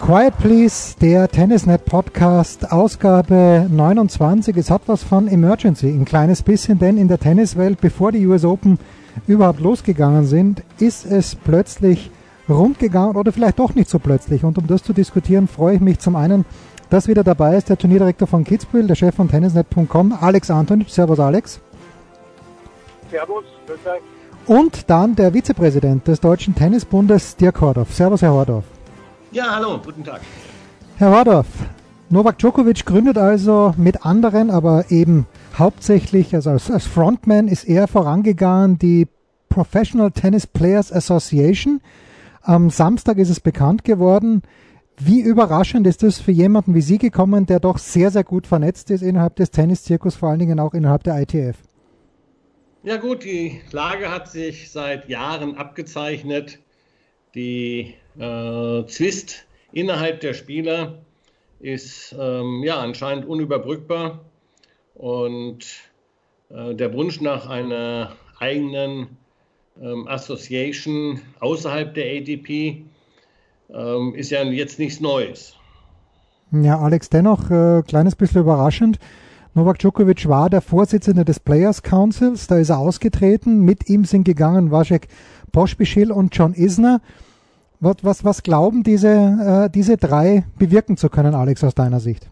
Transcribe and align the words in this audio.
Quiet 0.00 0.38
Please, 0.38 0.96
der 1.00 1.28
Tennisnet 1.28 1.84
Podcast, 1.84 2.72
Ausgabe 2.72 3.66
29. 3.68 4.56
Es 4.56 4.70
hat 4.70 4.82
was 4.86 5.02
von 5.02 5.28
Emergency, 5.28 5.88
ein 5.88 6.04
kleines 6.04 6.42
bisschen, 6.42 6.78
denn 6.78 6.96
in 6.96 7.08
der 7.08 7.18
Tenniswelt, 7.18 7.80
bevor 7.80 8.12
die 8.12 8.26
US 8.26 8.44
Open 8.44 8.78
überhaupt 9.26 9.60
losgegangen 9.60 10.24
sind, 10.24 10.62
ist 10.78 11.04
es 11.04 11.34
plötzlich 11.34 12.10
rund 12.48 12.78
gegangen 12.78 13.16
oder 13.16 13.32
vielleicht 13.32 13.58
doch 13.58 13.74
nicht 13.74 13.90
so 13.90 13.98
plötzlich. 13.98 14.44
Und 14.44 14.56
um 14.56 14.66
das 14.66 14.82
zu 14.82 14.94
diskutieren, 14.94 15.48
freue 15.48 15.74
ich 15.74 15.80
mich 15.80 15.98
zum 15.98 16.16
einen, 16.16 16.46
dass 16.88 17.08
wieder 17.08 17.24
dabei 17.24 17.56
ist 17.56 17.68
der 17.68 17.76
Turnierdirektor 17.76 18.28
von 18.28 18.44
Kitzbühel, 18.44 18.86
der 18.86 18.94
Chef 18.94 19.14
von 19.14 19.28
Tennisnet.com, 19.28 20.16
Alex 20.18 20.50
Antonic. 20.50 20.88
Servus, 20.88 21.20
Alex. 21.20 21.60
Servus, 23.10 23.44
grüß 23.66 23.78
euch. 23.86 24.02
Und 24.46 24.88
dann 24.88 25.14
der 25.14 25.34
Vizepräsident 25.34 26.08
des 26.08 26.20
Deutschen 26.20 26.54
Tennisbundes, 26.54 27.36
Dirk 27.36 27.60
Hordorf. 27.60 27.92
Servus, 27.92 28.22
Herr 28.22 28.32
Hordorf. 28.32 28.64
Ja, 29.30 29.56
hallo, 29.56 29.78
guten 29.84 30.04
Tag. 30.04 30.22
Herr 30.96 31.10
Hordorf, 31.10 31.46
Novak 32.08 32.38
Djokovic 32.38 32.86
gründet 32.86 33.18
also 33.18 33.74
mit 33.76 34.06
anderen, 34.06 34.50
aber 34.50 34.90
eben 34.90 35.26
hauptsächlich, 35.58 36.34
also 36.34 36.48
als, 36.48 36.70
als 36.70 36.86
Frontman 36.86 37.46
ist 37.46 37.64
er 37.64 37.88
vorangegangen, 37.88 38.78
die 38.78 39.06
Professional 39.50 40.12
Tennis 40.12 40.46
Players 40.46 40.90
Association. 40.90 41.82
Am 42.40 42.70
Samstag 42.70 43.18
ist 43.18 43.28
es 43.28 43.40
bekannt 43.40 43.84
geworden. 43.84 44.40
Wie 44.96 45.20
überraschend 45.20 45.86
ist 45.86 46.02
das 46.02 46.18
für 46.18 46.32
jemanden 46.32 46.74
wie 46.74 46.80
Sie 46.80 46.96
gekommen, 46.96 47.44
der 47.44 47.60
doch 47.60 47.76
sehr, 47.76 48.10
sehr 48.10 48.24
gut 48.24 48.46
vernetzt 48.46 48.90
ist 48.90 49.02
innerhalb 49.02 49.36
des 49.36 49.50
Tenniszirkus, 49.50 50.16
vor 50.16 50.30
allen 50.30 50.38
Dingen 50.38 50.58
auch 50.58 50.72
innerhalb 50.72 51.04
der 51.04 51.20
ITF? 51.20 51.58
Ja 52.82 52.96
gut, 52.96 53.24
die 53.24 53.60
Lage 53.72 54.10
hat 54.10 54.28
sich 54.28 54.70
seit 54.70 55.06
Jahren 55.10 55.56
abgezeichnet. 55.56 56.60
Die 57.34 57.94
äh, 58.18 58.84
Zwist 58.86 59.46
innerhalb 59.72 60.20
der 60.20 60.34
Spieler 60.34 60.98
ist 61.60 62.14
ähm, 62.18 62.62
ja 62.64 62.78
anscheinend 62.78 63.26
unüberbrückbar 63.26 64.20
und 64.94 65.64
äh, 66.50 66.74
der 66.74 66.92
Wunsch 66.92 67.20
nach 67.20 67.48
einer 67.48 68.16
eigenen 68.38 69.16
ähm, 69.80 70.06
Association 70.08 71.20
außerhalb 71.40 71.94
der 71.94 72.06
ADP 72.06 72.84
ähm, 73.70 74.14
ist 74.14 74.30
ja 74.30 74.42
jetzt 74.44 74.78
nichts 74.78 75.00
Neues. 75.00 75.54
Ja, 76.52 76.78
Alex, 76.78 77.10
dennoch 77.10 77.50
äh, 77.50 77.82
kleines 77.82 78.16
bisschen 78.16 78.40
überraschend. 78.40 78.98
Novak 79.58 79.80
Djokovic 79.80 80.28
war 80.28 80.48
der 80.48 80.60
Vorsitzende 80.60 81.24
des 81.24 81.40
Players 81.40 81.82
Councils, 81.82 82.46
da 82.46 82.58
ist 82.58 82.70
er 82.70 82.78
ausgetreten. 82.78 83.64
Mit 83.64 83.90
ihm 83.90 84.04
sind 84.04 84.22
gegangen 84.22 84.70
Vasek 84.70 85.08
Pospischil 85.52 86.12
und 86.12 86.36
John 86.36 86.54
Isner. 86.54 87.00
Was, 87.80 87.96
was, 88.04 88.24
was 88.24 88.44
glauben 88.44 88.84
diese, 88.84 89.08
äh, 89.08 89.68
diese 89.68 89.96
drei 89.96 90.44
bewirken 90.60 90.96
zu 90.96 91.08
können, 91.10 91.34
Alex, 91.34 91.64
aus 91.64 91.74
deiner 91.74 91.98
Sicht? 91.98 92.30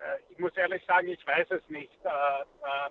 Äh, 0.00 0.16
ich 0.30 0.38
muss 0.38 0.56
ehrlich 0.56 0.82
sagen, 0.86 1.08
ich 1.08 1.26
weiß 1.26 1.48
es 1.50 1.62
nicht. 1.68 1.92
Äh, 2.04 2.08
äh, 2.08 2.90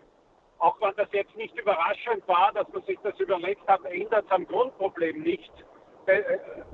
auch 0.60 0.80
wenn 0.80 0.94
das 0.96 1.10
jetzt 1.14 1.36
nicht 1.38 1.58
überraschend 1.60 2.22
war, 2.28 2.52
dass 2.54 2.68
man 2.72 2.84
sich 2.84 3.00
das 3.02 3.20
überlegt 3.20 3.68
hat, 3.68 3.84
ändert 3.86 4.26
es 4.26 4.32
am 4.32 4.46
Grundproblem 4.46 5.24
nicht. 5.24 5.52
Äh, 6.06 6.22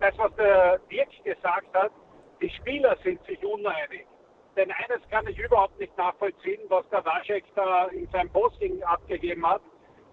das, 0.01 0.13
was 0.17 0.35
der 0.35 0.79
Dirk 0.91 1.07
gesagt 1.23 1.73
hat, 1.73 1.91
die 2.41 2.49
Spieler 2.49 2.97
sind 3.01 3.25
sich 3.25 3.41
uneinig. 3.45 4.05
Denn 4.55 4.71
eines 4.71 5.07
kann 5.09 5.27
ich 5.27 5.37
überhaupt 5.39 5.79
nicht 5.79 5.97
nachvollziehen, 5.97 6.61
was 6.69 6.87
der 6.89 7.03
Waschek 7.05 7.43
da 7.55 7.85
in 7.87 8.07
seinem 8.09 8.29
Posting 8.29 8.83
abgegeben 8.83 9.47
hat, 9.47 9.61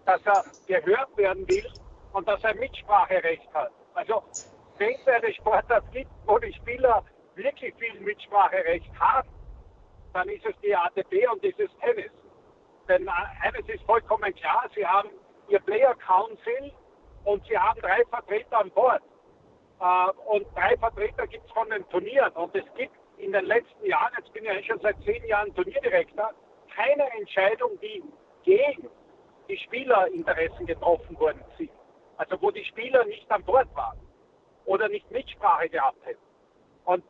dass 0.06 0.22
er 0.66 0.80
gehört 0.80 1.16
werden 1.16 1.46
will 1.48 1.66
und 2.12 2.26
dass 2.26 2.42
er 2.42 2.54
Mitspracherecht 2.54 3.52
hat. 3.52 3.70
Also 3.94 4.22
wenn 4.78 4.94
es 4.94 5.06
eine 5.06 5.32
Sportart 5.34 5.84
gibt, 5.92 6.10
wo 6.26 6.38
die 6.38 6.52
Spieler 6.54 7.04
wirklich 7.34 7.74
viel 7.76 8.00
Mitspracherecht 8.00 8.90
haben, 8.98 9.28
dann 10.14 10.28
ist 10.28 10.44
es 10.46 10.54
die 10.62 10.74
ATP 10.74 11.28
und 11.30 11.44
dieses 11.44 11.70
Tennis. 11.80 12.10
Denn 12.88 13.08
eines 13.08 13.68
ist 13.68 13.84
vollkommen 13.84 14.34
klar, 14.34 14.68
sie 14.74 14.86
haben 14.86 15.10
ihr 15.48 15.60
Player 15.60 15.94
Council 15.96 16.72
und 17.24 17.46
sie 17.46 17.56
haben 17.56 17.80
drei 17.80 18.04
Vertreter 18.06 18.58
an 18.58 18.70
Bord. 18.70 19.02
Und 20.26 20.46
drei 20.56 20.76
Vertreter 20.78 21.26
gibt 21.26 21.44
es 21.46 21.52
von 21.52 21.68
den 21.70 21.88
Turnieren. 21.90 22.32
Und 22.32 22.54
es 22.54 22.64
gibt 22.74 22.94
in 23.20 23.32
den 23.32 23.44
letzten 23.44 23.84
Jahren, 23.84 24.12
jetzt 24.18 24.32
bin 24.32 24.44
ich 24.44 24.50
ja 24.50 24.62
schon 24.62 24.80
seit 24.80 24.96
zehn 25.04 25.24
Jahren 25.26 25.54
Turnierdirektor, 25.54 26.32
keine 26.74 27.10
Entscheidung, 27.18 27.78
die 27.80 28.02
gegen 28.42 28.88
die 29.48 29.58
Spielerinteressen 29.58 30.66
getroffen 30.66 31.18
worden 31.18 31.42
sind. 31.58 31.70
Also 32.16 32.40
wo 32.40 32.50
die 32.50 32.64
Spieler 32.64 33.04
nicht 33.04 33.30
an 33.30 33.42
Bord 33.44 33.68
waren 33.74 33.98
oder 34.64 34.88
nicht 34.88 35.10
Mitsprache 35.10 35.68
gehabt 35.68 36.04
hätten. 36.04 36.20
Und 36.84 37.04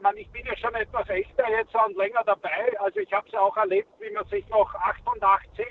man, 0.00 0.16
ich 0.16 0.30
bin 0.30 0.44
ja 0.46 0.56
schon 0.56 0.74
etwas 0.74 1.08
älter 1.08 1.48
jetzt 1.50 1.74
und 1.74 1.96
länger 1.96 2.22
dabei. 2.24 2.78
Also 2.80 3.00
ich 3.00 3.12
habe 3.12 3.26
es 3.28 3.34
auch 3.34 3.56
erlebt, 3.56 3.88
wie 4.00 4.10
man 4.10 4.24
sich 4.26 4.46
noch 4.48 4.74
88, 4.74 5.66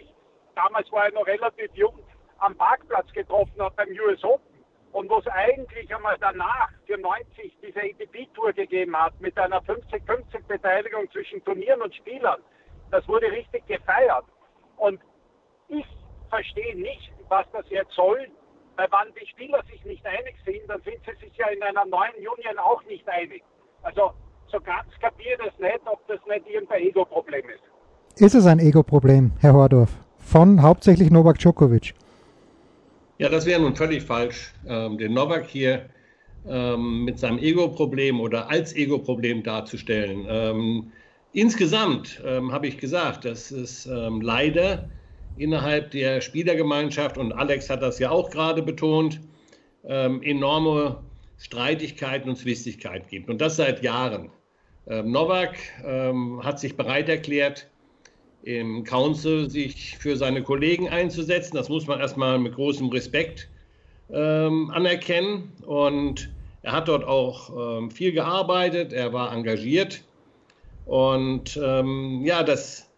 damals 0.55 0.91
war 0.91 1.07
ich 1.07 1.13
noch 1.13 1.25
relativ 1.27 1.71
jung, 1.73 1.99
am 2.39 2.55
Parkplatz 2.55 3.11
getroffen 3.13 3.61
hat 3.61 3.75
beim 3.75 3.89
US 3.89 4.23
Open. 4.23 4.50
Und 4.91 5.09
wo 5.09 5.19
es 5.19 5.27
eigentlich 5.27 5.93
einmal 5.95 6.17
danach 6.19 6.69
für 6.85 6.97
90 6.97 7.57
diese 7.61 7.79
ATP-Tour 7.79 8.53
gegeben 8.53 8.95
hat, 8.95 9.19
mit 9.21 9.37
einer 9.37 9.61
50-50 9.61 10.45
Beteiligung 10.47 11.09
zwischen 11.11 11.43
Turnieren 11.45 11.81
und 11.81 11.95
Spielern, 11.95 12.41
das 12.91 13.07
wurde 13.07 13.31
richtig 13.31 13.65
gefeiert. 13.67 14.25
Und 14.77 14.99
ich 15.69 15.85
verstehe 16.29 16.75
nicht, 16.75 17.11
was 17.29 17.45
das 17.53 17.65
jetzt 17.69 17.93
soll, 17.93 18.27
weil 18.75 18.87
wenn 18.91 19.13
die 19.13 19.27
Spieler 19.27 19.63
sich 19.71 19.83
nicht 19.85 20.05
einig 20.05 20.35
sind, 20.45 20.61
dann 20.67 20.81
sind 20.81 20.97
sie 21.05 21.25
sich 21.25 21.37
ja 21.37 21.47
in 21.47 21.61
einer 21.63 21.85
neuen 21.85 22.15
Union 22.15 22.57
auch 22.57 22.83
nicht 22.85 23.07
einig. 23.07 23.43
Also 23.83 24.11
so 24.51 24.59
ganz 24.59 24.89
kapiere 24.99 25.37
das 25.45 25.57
nicht, 25.59 25.79
ob 25.85 26.05
das 26.07 26.19
nicht 26.27 26.47
irgendein 26.47 26.81
Ego-Problem 26.81 27.45
ist. 27.49 28.21
Ist 28.21 28.35
es 28.35 28.45
ein 28.45 28.59
Ego-Problem, 28.59 29.31
Herr 29.39 29.53
Hordorf, 29.53 29.91
von 30.17 30.61
hauptsächlich 30.61 31.11
Novak 31.11 31.39
Djokovic? 31.39 31.93
Ja, 33.21 33.29
das 33.29 33.45
wäre 33.45 33.61
nun 33.61 33.75
völlig 33.75 34.01
falsch, 34.01 34.51
ähm, 34.65 34.97
den 34.97 35.13
Novak 35.13 35.47
hier 35.47 35.91
ähm, 36.43 37.03
mit 37.05 37.19
seinem 37.19 37.37
Ego-Problem 37.37 38.19
oder 38.19 38.49
als 38.49 38.75
Ego-Problem 38.75 39.43
darzustellen. 39.43 40.25
Ähm, 40.27 40.91
insgesamt 41.31 42.19
ähm, 42.25 42.51
habe 42.51 42.65
ich 42.65 42.79
gesagt, 42.79 43.25
dass 43.25 43.51
es 43.51 43.85
ähm, 43.85 44.21
leider 44.21 44.89
innerhalb 45.37 45.91
der 45.91 46.21
Spielergemeinschaft, 46.21 47.19
und 47.19 47.31
Alex 47.31 47.69
hat 47.69 47.83
das 47.83 47.99
ja 47.99 48.09
auch 48.09 48.31
gerade 48.31 48.63
betont, 48.63 49.21
ähm, 49.83 50.23
enorme 50.23 51.03
Streitigkeiten 51.37 52.27
und 52.27 52.37
Zwistigkeiten 52.37 53.07
gibt. 53.07 53.29
Und 53.29 53.39
das 53.39 53.55
seit 53.55 53.83
Jahren. 53.83 54.31
Novak 54.87 55.57
hat 56.41 56.59
sich 56.59 56.75
bereit 56.75 57.07
erklärt, 57.07 57.69
im 58.43 58.83
Council 58.83 59.49
sich 59.49 59.97
für 59.97 60.17
seine 60.17 60.41
Kollegen 60.41 60.89
einzusetzen. 60.89 61.55
Das 61.55 61.69
muss 61.69 61.87
man 61.87 61.99
erstmal 61.99 62.39
mit 62.39 62.55
großem 62.55 62.89
Respekt 62.89 63.49
ähm, 64.11 64.71
anerkennen. 64.71 65.51
Und 65.65 66.29
er 66.63 66.73
hat 66.73 66.87
dort 66.87 67.03
auch 67.03 67.79
ähm, 67.79 67.91
viel 67.91 68.11
gearbeitet, 68.11 68.93
er 68.93 69.13
war 69.13 69.33
engagiert. 69.33 70.03
Und 70.85 71.59
ähm, 71.61 72.21
ja, 72.25 72.43
das 72.43 72.89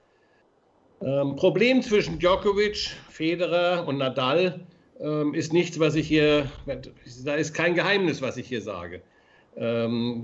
ähm, 1.02 1.36
Problem 1.36 1.82
zwischen 1.82 2.20
Djokovic, 2.20 2.92
Federer 3.10 3.86
und 3.88 3.98
Nadal 3.98 4.66
ähm, 5.02 5.34
ist 5.34 5.54
nichts, 5.54 5.80
was 5.80 5.96
ich 5.96 6.08
hier, 6.08 6.50
da 7.26 7.36
ist 7.36 7.54
kein 7.54 7.76
Geheimnis, 7.76 8.22
was 8.22 8.38
ich 8.38 8.48
hier 8.48 8.62
sage. 8.62 9.02
Ähm, 9.56 10.24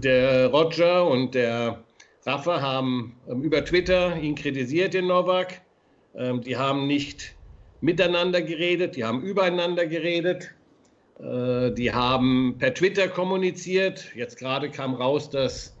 der 0.00 0.46
Roger 0.48 1.06
und 1.06 1.34
der 1.34 1.84
Rafa 2.26 2.60
haben 2.60 3.14
ähm, 3.28 3.42
über 3.42 3.64
Twitter 3.64 4.16
ihn 4.20 4.34
kritisiert, 4.34 4.94
den 4.94 5.06
Novak. 5.06 5.60
Ähm, 6.16 6.40
die 6.40 6.56
haben 6.56 6.88
nicht 6.88 7.36
miteinander 7.80 8.42
geredet, 8.42 8.96
die 8.96 9.04
haben 9.04 9.22
übereinander 9.22 9.86
geredet. 9.86 10.50
Äh, 11.20 11.70
die 11.70 11.92
haben 11.92 12.56
per 12.58 12.74
Twitter 12.74 13.06
kommuniziert. 13.06 14.12
Jetzt 14.16 14.38
gerade 14.38 14.70
kam 14.70 14.94
raus, 14.94 15.30
dass 15.30 15.76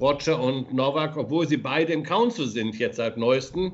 Roger 0.00 0.40
und 0.40 0.72
Novak, 0.72 1.16
obwohl 1.16 1.48
sie 1.48 1.56
beide 1.56 1.92
im 1.94 2.04
Council 2.04 2.46
sind, 2.46 2.78
jetzt 2.78 2.96
seit 2.96 3.16
neuestem, 3.16 3.72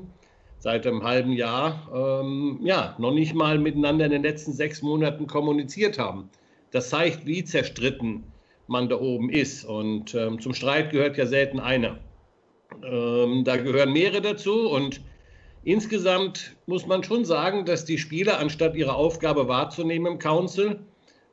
seit 0.57 0.87
einem 0.87 1.03
halben 1.03 1.33
Jahr, 1.33 1.87
ähm, 1.93 2.59
ja, 2.63 2.95
noch 2.97 3.13
nicht 3.13 3.35
mal 3.35 3.59
miteinander 3.59 4.05
in 4.05 4.11
den 4.11 4.23
letzten 4.23 4.51
sechs 4.51 4.81
Monaten 4.81 5.27
kommuniziert 5.27 5.99
haben. 5.99 6.31
Das 6.71 6.89
zeigt, 6.89 7.27
wie 7.27 7.43
zerstritten 7.43 8.23
man 8.65 8.89
da 8.89 8.99
oben 8.99 9.29
ist. 9.29 9.63
Und 9.63 10.15
ähm, 10.15 10.41
zum 10.41 10.55
Streit 10.55 10.89
gehört 10.89 11.17
ja 11.17 11.27
selten 11.27 11.59
einer. 11.59 11.99
Ähm, 12.83 13.43
da 13.43 13.57
gehören 13.57 13.93
mehrere 13.93 14.21
dazu 14.21 14.69
und 14.69 15.01
insgesamt 15.63 16.55
muss 16.65 16.85
man 16.85 17.03
schon 17.03 17.25
sagen, 17.25 17.65
dass 17.65 17.85
die 17.85 17.97
Spieler, 17.97 18.39
anstatt 18.39 18.75
ihre 18.75 18.95
Aufgabe 18.95 19.47
wahrzunehmen 19.47 20.13
im 20.13 20.19
Council, 20.19 20.79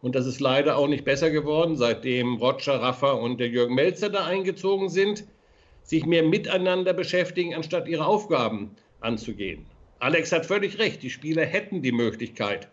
und 0.03 0.17
das 0.17 0.27
ist 0.27 0.41
leider 0.41 0.77
auch 0.77 0.89
nicht 0.89 1.05
besser 1.05 1.31
geworden, 1.31 1.77
seitdem 1.77 2.37
Roger 2.37 2.81
Raffa 2.81 3.13
und 3.13 3.39
der 3.39 3.49
Jürgen 3.49 3.75
Melzer 3.75 4.11
da 4.11 4.27
eingezogen 4.27 4.89
sind, 4.89 5.25
sich 5.85 6.07
mehr 6.07 6.25
miteinander 6.25 6.93
beschäftigen, 6.93 7.55
anstatt 7.55 7.89
ihre 7.89 8.07
Aufgaben 8.07 8.71
anzugehen. 9.01 9.67
Alex 10.01 10.33
hat 10.33 10.47
völlig 10.47 10.79
recht, 10.79 11.03
die 11.03 11.11
Spieler 11.11 11.45
hätten 11.45 11.83
die 11.83 11.93
Möglichkeit, 11.93 12.69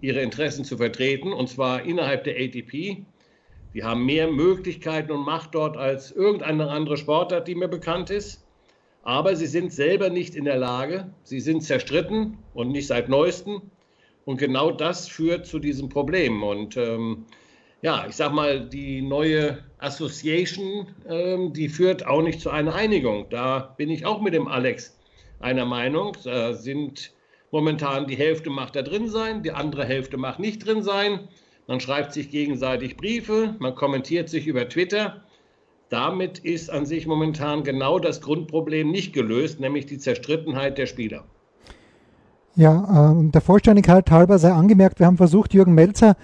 ihre 0.00 0.22
Interessen 0.22 0.64
zu 0.64 0.76
vertreten, 0.76 1.32
und 1.32 1.48
zwar 1.48 1.82
innerhalb 1.82 2.22
der 2.24 2.36
ATP. 2.36 3.04
Die 3.74 3.84
haben 3.84 4.06
mehr 4.06 4.30
Möglichkeiten 4.30 5.12
und 5.12 5.24
Macht 5.24 5.54
dort 5.54 5.76
als 5.76 6.10
irgendeine 6.10 6.70
andere 6.70 6.96
Sportart, 6.96 7.48
die 7.48 7.54
mir 7.54 7.68
bekannt 7.68 8.10
ist. 8.10 8.44
Aber 9.02 9.36
sie 9.36 9.46
sind 9.46 9.72
selber 9.72 10.10
nicht 10.10 10.34
in 10.34 10.44
der 10.44 10.56
Lage. 10.56 11.10
Sie 11.22 11.40
sind 11.40 11.62
zerstritten 11.62 12.38
und 12.54 12.70
nicht 12.70 12.86
seit 12.86 13.08
neuestem. 13.08 13.62
Und 14.24 14.38
genau 14.38 14.70
das 14.70 15.08
führt 15.08 15.46
zu 15.46 15.58
diesem 15.58 15.88
Problem. 15.88 16.42
Und 16.42 16.76
ähm, 16.76 17.24
ja, 17.80 18.06
ich 18.08 18.16
sag 18.16 18.32
mal, 18.32 18.68
die 18.68 19.00
neue 19.00 19.64
Association, 19.78 20.88
ähm, 21.08 21.52
die 21.52 21.68
führt 21.68 22.06
auch 22.06 22.22
nicht 22.22 22.40
zu 22.40 22.50
einer 22.50 22.74
Einigung. 22.74 23.26
Da 23.30 23.74
bin 23.76 23.88
ich 23.88 24.04
auch 24.04 24.20
mit 24.20 24.34
dem 24.34 24.48
Alex 24.48 24.98
einer 25.40 25.64
Meinung. 25.64 26.16
Da 26.24 26.52
sind 26.52 27.12
momentan 27.50 28.06
die 28.06 28.16
Hälfte 28.16 28.50
macht 28.50 28.76
da 28.76 28.82
drin 28.82 29.08
sein, 29.08 29.42
die 29.42 29.52
andere 29.52 29.84
Hälfte 29.84 30.16
macht 30.16 30.38
nicht 30.40 30.66
drin 30.66 30.82
sein. 30.82 31.28
Man 31.68 31.80
schreibt 31.80 32.14
sich 32.14 32.30
gegenseitig 32.30 32.96
Briefe, 32.96 33.54
man 33.58 33.74
kommentiert 33.74 34.30
sich 34.30 34.46
über 34.46 34.66
Twitter. 34.70 35.18
Damit 35.90 36.38
ist 36.38 36.70
an 36.70 36.86
sich 36.86 37.06
momentan 37.06 37.62
genau 37.62 37.98
das 37.98 38.22
Grundproblem 38.22 38.90
nicht 38.90 39.12
gelöst, 39.12 39.60
nämlich 39.60 39.84
die 39.84 39.98
Zerstrittenheit 39.98 40.78
der 40.78 40.86
Spieler. 40.86 41.24
Ja, 42.56 43.12
äh, 43.12 43.30
der 43.30 43.40
Vollständigkeit 43.42 44.10
halber 44.10 44.38
sei 44.38 44.50
angemerkt, 44.50 44.98
wir 44.98 45.06
haben 45.06 45.18
versucht, 45.18 45.52
Jürgen 45.52 45.74
Melzer 45.74 46.16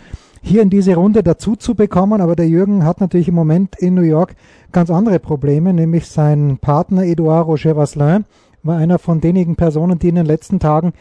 hier 0.43 0.63
in 0.63 0.71
diese 0.71 0.95
Runde 0.95 1.23
dazu 1.23 1.57
zu 1.57 1.75
bekommen, 1.75 2.23
aber 2.23 2.37
der 2.37 2.49
Jürgen 2.49 2.85
hat 2.85 3.03
natürlich 3.03 3.29
im 3.29 3.35
Moment 3.35 3.77
in 3.77 3.95
New 3.95 4.03
York 4.03 4.35
ganz 4.73 4.91
andere 4.91 5.19
Probleme, 5.19 5.75
nämlich 5.75 6.07
sein 6.07 6.57
Partner 6.59 7.05
Edouard 7.05 7.47
Roger 7.47 7.77
Vasselin 7.77 8.25
war 8.63 8.79
einer 8.79 8.99
von 8.99 9.21
denjenigen 9.21 9.57
Personen, 9.57 9.99
die 9.99 10.09
in 10.09 10.15
den 10.15 10.25
letzten 10.25 10.59
Tagen 10.59 10.95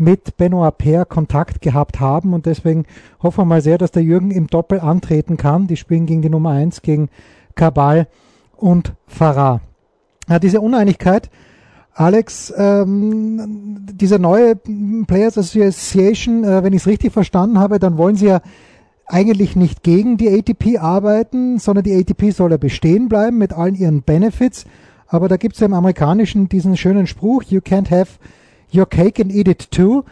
mit 0.00 0.36
Benoit 0.36 0.76
Paire 0.78 1.06
Kontakt 1.06 1.60
gehabt 1.60 2.00
haben 2.00 2.32
und 2.32 2.46
deswegen 2.46 2.86
hoffen 3.22 3.42
wir 3.42 3.44
mal 3.44 3.62
sehr, 3.62 3.78
dass 3.78 3.92
der 3.92 4.02
Jürgen 4.02 4.30
im 4.30 4.46
Doppel 4.46 4.80
antreten 4.80 5.36
kann. 5.36 5.66
Die 5.66 5.76
spielen 5.76 6.06
gegen 6.06 6.22
die 6.22 6.30
Nummer 6.30 6.50
eins 6.50 6.82
gegen 6.82 7.10
Kabal 7.54 8.08
und 8.56 8.94
Farah. 9.06 9.60
Ja, 10.28 10.38
diese 10.38 10.60
Uneinigkeit 10.60 11.30
Alex, 11.92 12.52
ähm, 12.56 13.84
diese 13.92 14.18
neue 14.18 14.56
Players 14.56 15.36
Association, 15.36 16.44
äh, 16.44 16.62
wenn 16.62 16.72
ich 16.72 16.82
es 16.82 16.86
richtig 16.86 17.12
verstanden 17.12 17.58
habe, 17.58 17.78
dann 17.78 17.98
wollen 17.98 18.16
sie 18.16 18.26
ja 18.26 18.40
eigentlich 19.06 19.54
nicht 19.54 19.82
gegen 19.82 20.16
die 20.16 20.30
ATP 20.30 20.78
arbeiten, 20.78 21.58
sondern 21.58 21.84
die 21.84 21.94
ATP 21.94 22.30
soll 22.30 22.52
ja 22.52 22.56
bestehen 22.56 23.08
bleiben 23.08 23.38
mit 23.38 23.52
allen 23.52 23.74
ihren 23.74 24.02
Benefits. 24.02 24.64
Aber 25.08 25.28
da 25.28 25.36
gibt 25.36 25.54
es 25.56 25.60
ja 25.60 25.66
im 25.66 25.74
Amerikanischen 25.74 26.48
diesen 26.48 26.76
schönen 26.76 27.06
Spruch, 27.06 27.42
you 27.42 27.58
can't 27.60 27.90
have 27.90 28.18
your 28.74 28.86
cake 28.86 29.20
and 29.20 29.32
eat 29.32 29.48
it 29.48 29.70
too. 29.70 30.04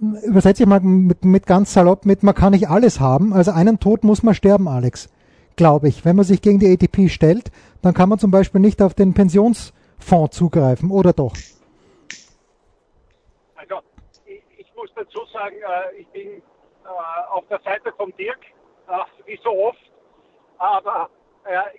Übersetze 0.00 0.64
ich 0.64 0.68
mal 0.68 0.80
mit, 0.80 1.24
mit 1.24 1.46
ganz 1.46 1.72
salopp 1.72 2.06
mit, 2.06 2.22
man 2.22 2.34
kann 2.34 2.52
nicht 2.52 2.68
alles 2.68 2.98
haben. 2.98 3.32
Also 3.32 3.52
einen 3.52 3.78
Tod 3.78 4.02
muss 4.02 4.22
man 4.22 4.34
sterben, 4.34 4.68
Alex. 4.68 5.08
Glaube 5.56 5.88
ich. 5.88 6.04
Wenn 6.04 6.16
man 6.16 6.24
sich 6.24 6.42
gegen 6.42 6.58
die 6.58 6.72
ATP 6.72 7.08
stellt, 7.08 7.52
dann 7.82 7.94
kann 7.94 8.08
man 8.08 8.18
zum 8.18 8.30
Beispiel 8.30 8.60
nicht 8.60 8.82
auf 8.82 8.94
den 8.94 9.14
Pensions 9.14 9.72
Fonds 10.02 10.36
zugreifen, 10.36 10.90
oder 10.90 11.12
doch? 11.12 11.34
Also, 13.54 13.76
ich, 14.26 14.74
muss 14.74 14.90
dazu 14.94 15.20
sagen, 15.32 15.56
äh, 15.56 16.00
ich 16.00 16.08
bin 16.08 16.28
äh, 16.28 16.42
auf 17.30 17.46
der 17.48 17.60
Seite 17.60 17.92
von 17.96 18.12
Dirk, 18.18 18.40
äh, 18.88 19.26
wie 19.26 19.38
so 19.42 19.50
oft, 19.50 19.78
aber 20.58 21.08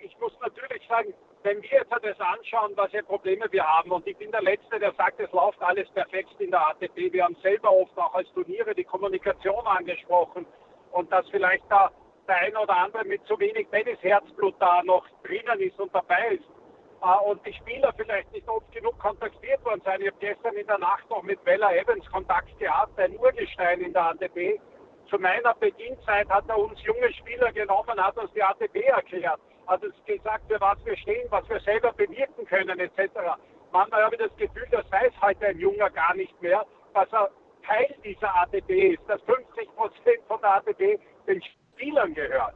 ich 0.02 0.14
muss 0.20 0.32
natürlich 0.42 0.86
sagen, 0.86 1.14
wenn 1.44 1.62
wir 1.62 1.70
jetzt 1.70 1.92
das 1.92 2.20
anschauen, 2.20 2.72
was 2.74 2.90
für 2.90 3.02
Probleme 3.02 3.46
wir 3.50 3.64
haben, 3.64 3.92
und 3.92 4.06
ich 4.06 4.16
bin 4.16 4.30
der 4.32 4.42
Letzte, 4.42 4.80
der 4.80 4.94
sagt, 4.94 5.20
es 5.20 5.30
läuft 5.32 5.62
alles 5.62 5.88
perfekt 5.90 6.40
in 6.40 6.50
der 6.50 6.68
ATP. 6.68 7.12
Wir 7.12 7.24
haben 7.24 7.36
selber 7.42 7.70
oft 7.70 7.96
auch 7.98 8.14
als 8.14 8.32
Turniere 8.32 8.74
die 8.74 8.84
Kommunikation 8.84 9.64
angesprochen 9.66 10.46
und 10.92 11.12
dass 11.12 11.28
vielleicht 11.28 11.64
da 11.68 11.90
der 12.26 12.36
ein 12.36 12.56
oder 12.56 12.74
andere 12.74 13.04
mit 13.04 13.24
zu 13.26 13.38
wenig 13.38 13.68
Tennisherzblut 13.68 14.54
da 14.58 14.82
noch 14.84 15.06
drinnen 15.22 15.60
ist 15.60 15.78
und 15.78 15.94
dabei 15.94 16.36
ist 16.36 16.44
äh, 17.02 17.30
und 17.30 17.44
die 17.46 17.52
Spieler 17.52 17.92
vielleicht 17.94 18.32
nicht 18.32 18.48
oft 18.48 18.72
genug 18.72 18.98
kontaktiert 18.98 19.62
worden 19.66 19.82
sein. 19.84 20.00
Ich 20.00 20.06
habe 20.06 20.16
gestern 20.20 20.54
in 20.54 20.66
der 20.66 20.78
Nacht 20.78 21.08
noch 21.10 21.22
mit 21.22 21.44
Bella 21.44 21.74
Evans 21.74 22.06
Kontakt 22.10 22.58
gehabt, 22.58 22.98
ein 22.98 23.18
Urgestein 23.18 23.82
in 23.82 23.92
der 23.92 24.06
ATP. 24.06 24.58
Zu 25.10 25.18
meiner 25.18 25.52
Beginnzeit 25.56 26.26
hat 26.30 26.48
er 26.48 26.58
uns 26.58 26.82
junge 26.82 27.12
Spieler 27.12 27.52
genommen, 27.52 28.02
hat 28.02 28.16
uns 28.16 28.32
die 28.32 28.42
ATP 28.42 28.76
erklärt, 28.86 29.40
hat 29.66 29.82
uns 29.82 29.94
gesagt, 30.06 30.44
für 30.48 30.60
was 30.60 30.78
wir 30.84 30.96
stehen, 30.96 31.26
was 31.30 31.48
wir 31.48 31.60
selber 31.60 31.92
bewirken 31.92 32.44
können, 32.46 32.78
etc. 32.78 33.12
Manchmal 33.72 34.04
habe 34.04 34.14
ich 34.16 34.22
das 34.22 34.36
Gefühl, 34.36 34.66
das 34.70 34.90
weiß 34.90 35.12
heute 35.20 35.46
ein 35.46 35.58
Junger 35.58 35.90
gar 35.90 36.14
nicht 36.14 36.40
mehr, 36.42 36.64
dass 36.92 37.12
er 37.12 37.30
Teil 37.66 37.94
dieser 38.04 38.34
ATP 38.42 38.94
ist, 38.94 39.02
dass 39.08 39.20
50 39.22 39.74
Prozent 39.74 40.20
von 40.28 40.40
der 40.40 40.56
ATP 40.56 41.00
den 41.26 41.42
Spielern 41.42 42.14
gehört. 42.14 42.54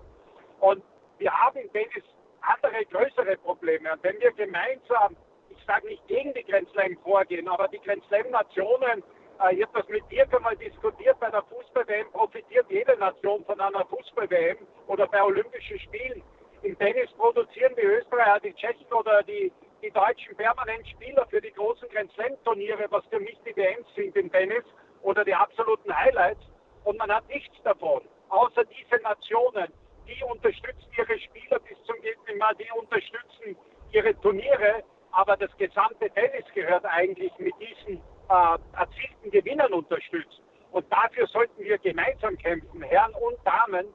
Und 0.60 0.82
wir 1.18 1.32
haben 1.32 1.58
in 1.58 1.72
Tennis 1.72 2.04
andere 2.40 2.84
größere 2.86 3.36
Probleme. 3.38 3.92
Und 3.92 4.02
wenn 4.02 4.20
wir 4.20 4.32
gemeinsam, 4.32 5.16
ich 5.50 5.58
sage 5.66 5.86
nicht 5.86 6.06
gegen 6.08 6.32
die 6.34 6.44
Grand 6.44 6.68
vorgehen, 7.02 7.48
aber 7.48 7.68
die 7.68 7.80
Grand 7.80 8.02
Nationen, 8.30 9.02
äh, 9.40 9.54
ich 9.54 9.62
habe 9.62 9.80
das 9.80 9.88
mit 9.88 10.08
dir 10.10 10.26
einmal 10.34 10.56
diskutiert, 10.56 11.18
bei 11.20 11.30
der 11.30 11.42
Fußball-WM 11.42 12.10
profitiert 12.12 12.66
jede 12.68 12.96
Nation 12.96 13.44
von 13.44 13.60
einer 13.60 13.84
Fußball-WM 13.86 14.58
oder 14.86 15.06
bei 15.06 15.22
Olympischen 15.22 15.78
Spielen. 15.80 16.22
Im 16.62 16.78
Tennis 16.78 17.10
produzieren 17.12 17.74
die 17.76 17.86
Österreicher, 17.86 18.40
die 18.40 18.54
Tschechen 18.54 18.92
oder 18.92 19.22
die, 19.22 19.52
die 19.82 19.90
Deutschen 19.90 20.36
permanent 20.36 20.86
Spieler 20.88 21.26
für 21.30 21.40
die 21.40 21.52
großen 21.52 21.88
Grand 21.90 22.10
turniere 22.44 22.86
was 22.90 23.04
für 23.06 23.20
mich 23.20 23.38
die 23.46 23.56
WMs 23.56 23.86
sind 23.94 24.16
im 24.16 24.30
Tennis 24.30 24.64
oder 25.02 25.24
die 25.24 25.34
absoluten 25.34 25.94
Highlights. 25.96 26.42
Und 26.84 26.98
man 26.98 27.12
hat 27.12 27.28
nichts 27.28 27.54
davon, 27.62 28.02
außer 28.28 28.64
diese 28.64 29.00
Nationen 29.02 29.72
die 30.08 30.24
unterstützen 30.24 30.88
ihre 30.96 31.18
Spieler 31.20 31.58
bis 31.60 31.76
zum 31.84 31.96
gewissen 31.96 32.38
Mal, 32.38 32.54
die 32.54 32.70
unterstützen 32.72 33.56
ihre 33.92 34.18
Turniere, 34.20 34.82
aber 35.12 35.36
das 35.36 35.54
gesamte 35.58 36.10
Tennis 36.10 36.44
gehört 36.54 36.84
eigentlich 36.86 37.32
mit 37.38 37.54
diesen 37.60 38.00
äh, 38.28 38.78
erzielten 38.78 39.30
Gewinnern 39.30 39.72
unterstützt. 39.72 40.40
Und 40.72 40.90
dafür 40.92 41.26
sollten 41.26 41.62
wir 41.62 41.78
gemeinsam 41.78 42.36
kämpfen, 42.38 42.82
Herren 42.82 43.12
und 43.14 43.36
Damen, 43.44 43.86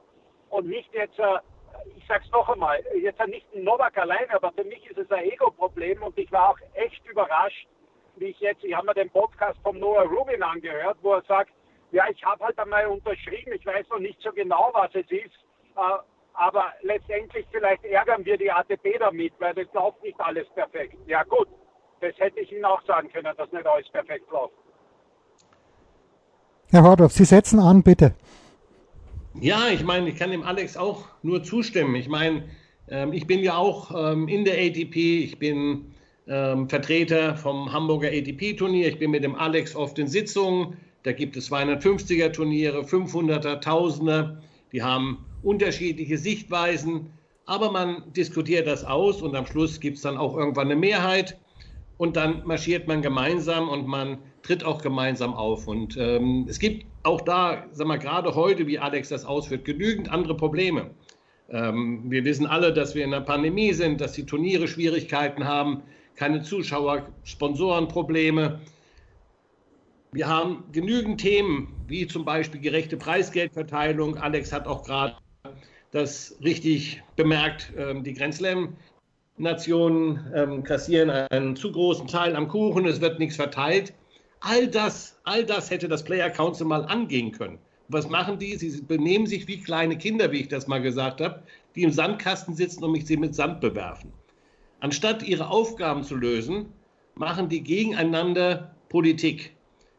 und 0.50 0.68
nicht 0.68 0.92
jetzt, 0.94 1.18
äh, 1.18 1.38
ich 1.96 2.04
sag's 2.06 2.30
noch 2.30 2.48
einmal, 2.48 2.82
jetzt 3.00 3.24
nicht 3.26 3.46
ein 3.54 3.64
Novak 3.64 3.96
allein, 3.98 4.30
aber 4.30 4.52
für 4.52 4.64
mich 4.64 4.88
ist 4.90 4.98
es 4.98 5.10
ein 5.10 5.24
Ego-Problem 5.24 6.02
und 6.02 6.18
ich 6.18 6.30
war 6.32 6.50
auch 6.50 6.58
echt 6.74 7.06
überrascht, 7.06 7.66
wie 8.16 8.26
ich 8.26 8.40
jetzt, 8.40 8.62
ich 8.64 8.74
habe 8.74 8.86
mir 8.86 8.94
den 8.94 9.10
Podcast 9.10 9.58
vom 9.62 9.78
Noah 9.78 10.02
Rubin 10.02 10.42
angehört, 10.42 10.98
wo 11.02 11.14
er 11.14 11.22
sagt, 11.22 11.52
ja, 11.90 12.04
ich 12.10 12.22
habe 12.24 12.44
halt 12.44 12.58
einmal 12.58 12.86
unterschrieben, 12.86 13.52
ich 13.52 13.64
weiß 13.66 13.88
noch 13.88 13.98
nicht 13.98 14.20
so 14.20 14.32
genau, 14.32 14.70
was 14.72 14.90
es 14.94 15.10
ist, 15.10 15.34
äh, 15.76 15.98
aber 16.34 16.72
letztendlich 16.82 17.46
vielleicht 17.50 17.84
ärgern 17.84 18.24
wir 18.24 18.36
die 18.36 18.50
ATP 18.50 18.98
damit, 18.98 19.32
weil 19.38 19.54
das 19.54 19.72
läuft 19.72 20.02
nicht 20.02 20.20
alles 20.20 20.48
perfekt. 20.50 20.96
Ja 21.06 21.22
gut, 21.22 21.48
das 22.00 22.16
hätte 22.18 22.40
ich 22.40 22.52
Ihnen 22.52 22.64
auch 22.64 22.82
sagen 22.86 23.10
können, 23.12 23.32
dass 23.36 23.50
nicht 23.52 23.66
alles 23.66 23.88
perfekt 23.90 24.30
läuft. 24.30 24.54
Herr 26.70 26.82
Hordorf, 26.82 27.12
Sie 27.12 27.24
setzen 27.24 27.60
an, 27.60 27.82
bitte. 27.82 28.14
Ja, 29.40 29.68
ich 29.68 29.82
meine, 29.82 30.08
ich 30.08 30.16
kann 30.16 30.30
dem 30.30 30.44
Alex 30.44 30.76
auch 30.76 31.06
nur 31.22 31.42
zustimmen. 31.42 31.96
Ich 31.96 32.08
meine, 32.08 32.44
ähm, 32.88 33.12
ich 33.12 33.26
bin 33.26 33.40
ja 33.40 33.56
auch 33.56 33.90
ähm, 34.12 34.28
in 34.28 34.44
der 34.44 34.54
ATP, 34.54 35.24
ich 35.24 35.38
bin 35.38 35.86
ähm, 36.28 36.68
Vertreter 36.68 37.36
vom 37.36 37.72
Hamburger 37.72 38.08
ATP-Turnier, 38.08 38.88
ich 38.88 38.98
bin 38.98 39.10
mit 39.10 39.24
dem 39.24 39.34
Alex 39.34 39.74
oft 39.74 39.98
in 39.98 40.06
Sitzungen, 40.06 40.76
da 41.02 41.12
gibt 41.12 41.36
es 41.36 41.50
250er-Turniere, 41.50 42.82
500er, 42.82 43.60
1000er, 43.60 44.36
die 44.72 44.82
haben 44.82 45.26
unterschiedliche 45.42 46.16
Sichtweisen, 46.16 47.10
aber 47.44 47.72
man 47.72 48.04
diskutiert 48.12 48.68
das 48.68 48.84
aus 48.84 49.20
und 49.20 49.34
am 49.34 49.46
Schluss 49.46 49.80
gibt 49.80 49.96
es 49.96 50.02
dann 50.02 50.16
auch 50.16 50.36
irgendwann 50.36 50.68
eine 50.68 50.76
Mehrheit. 50.76 51.38
Und 51.96 52.16
dann 52.16 52.46
marschiert 52.46 52.88
man 52.88 53.02
gemeinsam 53.02 53.68
und 53.68 53.86
man 53.86 54.18
tritt 54.42 54.64
auch 54.64 54.82
gemeinsam 54.82 55.34
auf. 55.34 55.66
Und 55.66 55.96
ähm, 55.96 56.46
es 56.48 56.58
gibt 56.58 56.86
auch 57.02 57.20
da, 57.20 57.66
sag 57.70 57.86
mal, 57.86 57.98
gerade 57.98 58.34
heute, 58.34 58.66
wie 58.66 58.78
Alex 58.78 59.08
das 59.08 59.24
ausführt, 59.24 59.64
genügend 59.64 60.10
andere 60.10 60.36
Probleme. 60.36 60.90
Ähm, 61.48 62.10
wir 62.10 62.24
wissen 62.24 62.46
alle, 62.46 62.72
dass 62.72 62.94
wir 62.94 63.04
in 63.04 63.14
einer 63.14 63.24
Pandemie 63.24 63.72
sind, 63.72 64.00
dass 64.00 64.12
die 64.12 64.26
Turniere 64.26 64.66
Schwierigkeiten 64.66 65.44
haben, 65.44 65.82
keine 66.16 66.42
Zuschauer, 66.42 67.08
Sponsorenprobleme. 67.24 68.60
Wir 70.12 70.28
haben 70.28 70.64
genügend 70.72 71.20
Themen, 71.20 71.74
wie 71.86 72.06
zum 72.06 72.24
Beispiel 72.24 72.60
gerechte 72.60 72.96
Preisgeldverteilung. 72.96 74.16
Alex 74.16 74.52
hat 74.52 74.66
auch 74.66 74.84
gerade 74.84 75.16
das 75.90 76.36
richtig 76.42 77.02
bemerkt. 77.16 77.72
Ähm, 77.76 78.02
die 78.04 78.14
Grand 78.14 78.34
Slam-Nationen 79.36 80.32
ähm, 80.34 80.62
kassieren 80.62 81.10
einen 81.10 81.56
zu 81.56 81.72
großen 81.72 82.06
Teil 82.06 82.36
am 82.36 82.48
Kuchen, 82.48 82.86
es 82.86 83.00
wird 83.00 83.18
nichts 83.18 83.36
verteilt. 83.36 83.92
All 84.40 84.68
das, 84.68 85.18
all 85.24 85.44
das 85.44 85.70
hätte 85.70 85.88
das 85.88 86.04
Player 86.04 86.30
Council 86.30 86.66
mal 86.66 86.84
angehen 86.84 87.32
können. 87.32 87.58
Was 87.88 88.08
machen 88.08 88.38
die? 88.38 88.56
Sie 88.56 88.80
benehmen 88.82 89.26
sich 89.26 89.48
wie 89.48 89.60
kleine 89.60 89.98
Kinder, 89.98 90.30
wie 90.30 90.40
ich 90.40 90.48
das 90.48 90.66
mal 90.66 90.80
gesagt 90.80 91.20
habe, 91.20 91.42
die 91.74 91.82
im 91.82 91.90
Sandkasten 91.90 92.54
sitzen 92.54 92.84
und 92.84 92.92
mich 92.92 93.06
sie 93.06 93.16
mit 93.16 93.34
Sand 93.34 93.60
bewerfen. 93.60 94.12
Anstatt 94.80 95.22
ihre 95.22 95.48
Aufgaben 95.48 96.04
zu 96.04 96.14
lösen, 96.14 96.66
machen 97.14 97.48
die 97.48 97.62
gegeneinander 97.62 98.74
Politik. 98.88 99.52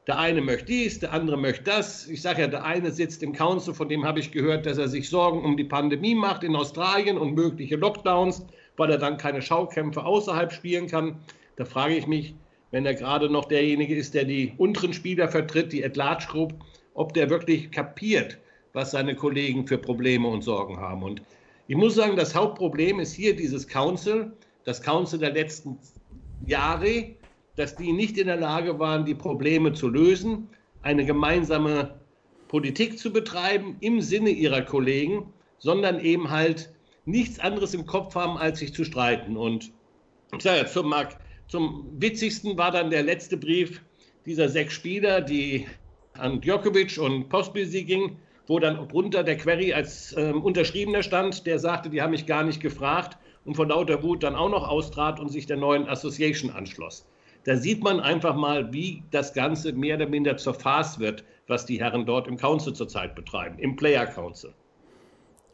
Der 0.07 0.19
eine 0.19 0.41
möchte 0.41 0.67
dies, 0.67 0.99
der 0.99 1.13
andere 1.13 1.37
möchte 1.37 1.63
das. 1.63 2.07
Ich 2.07 2.21
sage 2.21 2.41
ja, 2.41 2.47
der 2.47 2.63
eine 2.63 2.91
sitzt 2.91 3.23
im 3.23 3.33
Council, 3.33 3.73
von 3.73 3.89
dem 3.89 4.05
habe 4.05 4.19
ich 4.19 4.31
gehört, 4.31 4.65
dass 4.65 4.77
er 4.77 4.87
sich 4.87 5.09
Sorgen 5.09 5.43
um 5.43 5.57
die 5.57 5.63
Pandemie 5.63 6.15
macht 6.15 6.43
in 6.43 6.55
Australien 6.55 7.17
und 7.17 7.33
mögliche 7.33 7.75
Lockdowns, 7.75 8.45
weil 8.77 8.91
er 8.91 8.97
dann 8.97 9.17
keine 9.17 9.41
Schaukämpfe 9.41 10.03
außerhalb 10.03 10.51
spielen 10.51 10.87
kann. 10.87 11.17
Da 11.55 11.65
frage 11.65 11.95
ich 11.95 12.07
mich, 12.07 12.35
wenn 12.71 12.85
er 12.85 12.93
gerade 12.93 13.29
noch 13.29 13.45
derjenige 13.45 13.95
ist, 13.95 14.13
der 14.13 14.25
die 14.25 14.53
unteren 14.57 14.93
Spieler 14.93 15.29
vertritt, 15.29 15.71
die 15.71 15.85
At-Large 15.85 16.27
Group, 16.29 16.53
ob 16.93 17.13
der 17.13 17.29
wirklich 17.29 17.71
kapiert, 17.71 18.37
was 18.73 18.91
seine 18.91 19.15
Kollegen 19.15 19.67
für 19.67 19.77
Probleme 19.77 20.27
und 20.27 20.43
Sorgen 20.43 20.79
haben. 20.79 21.03
Und 21.03 21.21
ich 21.67 21.75
muss 21.75 21.95
sagen, 21.95 22.15
das 22.15 22.35
Hauptproblem 22.35 22.99
ist 22.99 23.13
hier 23.13 23.35
dieses 23.35 23.67
Council, 23.67 24.33
das 24.65 24.81
Council 24.81 25.19
der 25.19 25.31
letzten 25.31 25.77
Jahre, 26.45 27.09
dass 27.55 27.75
die 27.75 27.93
nicht 27.93 28.17
in 28.17 28.27
der 28.27 28.35
Lage 28.37 28.77
waren, 28.79 29.05
die 29.05 29.15
Probleme 29.15 29.73
zu 29.73 29.87
lösen, 29.87 30.49
eine 30.81 31.05
gemeinsame 31.05 31.95
Politik 32.47 32.99
zu 32.99 33.11
betreiben 33.11 33.77
im 33.79 34.01
Sinne 34.01 34.29
ihrer 34.29 34.61
Kollegen, 34.61 35.33
sondern 35.57 35.99
eben 35.99 36.29
halt 36.29 36.74
nichts 37.05 37.39
anderes 37.39 37.73
im 37.73 37.85
Kopf 37.85 38.15
haben, 38.15 38.37
als 38.37 38.59
sich 38.59 38.73
zu 38.73 38.83
streiten. 38.83 39.37
Und 39.37 39.71
ich 40.35 40.43
sage 40.43 40.61
jetzt 40.61 40.73
zum, 40.73 40.93
zum 41.47 41.87
witzigsten 41.99 42.57
war 42.57 42.71
dann 42.71 42.89
der 42.89 43.03
letzte 43.03 43.37
Brief 43.37 43.81
dieser 44.25 44.49
sechs 44.49 44.73
Spieler, 44.73 45.21
die 45.21 45.67
an 46.13 46.41
Djokovic 46.41 46.97
und 46.97 47.29
Pospisil 47.29 47.83
ging, 47.83 48.17
wo 48.47 48.59
dann 48.59 48.87
drunter 48.87 49.23
der 49.23 49.37
Query 49.37 49.73
als 49.73 50.15
ähm, 50.17 50.43
Unterschriebener 50.43 51.03
stand, 51.03 51.45
der 51.45 51.59
sagte, 51.59 51.89
die 51.89 52.01
haben 52.01 52.11
mich 52.11 52.25
gar 52.25 52.43
nicht 52.43 52.61
gefragt 52.61 53.17
und 53.43 53.55
von 53.55 53.69
lauter 53.69 54.01
Wut 54.03 54.23
dann 54.23 54.35
auch 54.35 54.49
noch 54.49 54.67
austrat 54.67 55.19
und 55.19 55.29
sich 55.29 55.45
der 55.45 55.57
neuen 55.57 55.87
Association 55.87 56.51
anschloss. 56.51 57.07
Da 57.43 57.57
sieht 57.57 57.83
man 57.83 57.99
einfach 57.99 58.35
mal, 58.35 58.73
wie 58.73 59.03
das 59.11 59.33
Ganze 59.33 59.73
mehr 59.73 59.97
oder 59.97 60.07
minder 60.07 60.37
zur 60.37 60.55
Farce 60.55 60.99
wird, 60.99 61.23
was 61.47 61.65
die 61.65 61.79
Herren 61.79 62.05
dort 62.05 62.27
im 62.27 62.37
Council 62.37 62.73
zurzeit 62.73 63.13
betreiben, 63.13 63.59
im 63.59 63.75
Player 63.75 64.07
Council. 64.07 64.53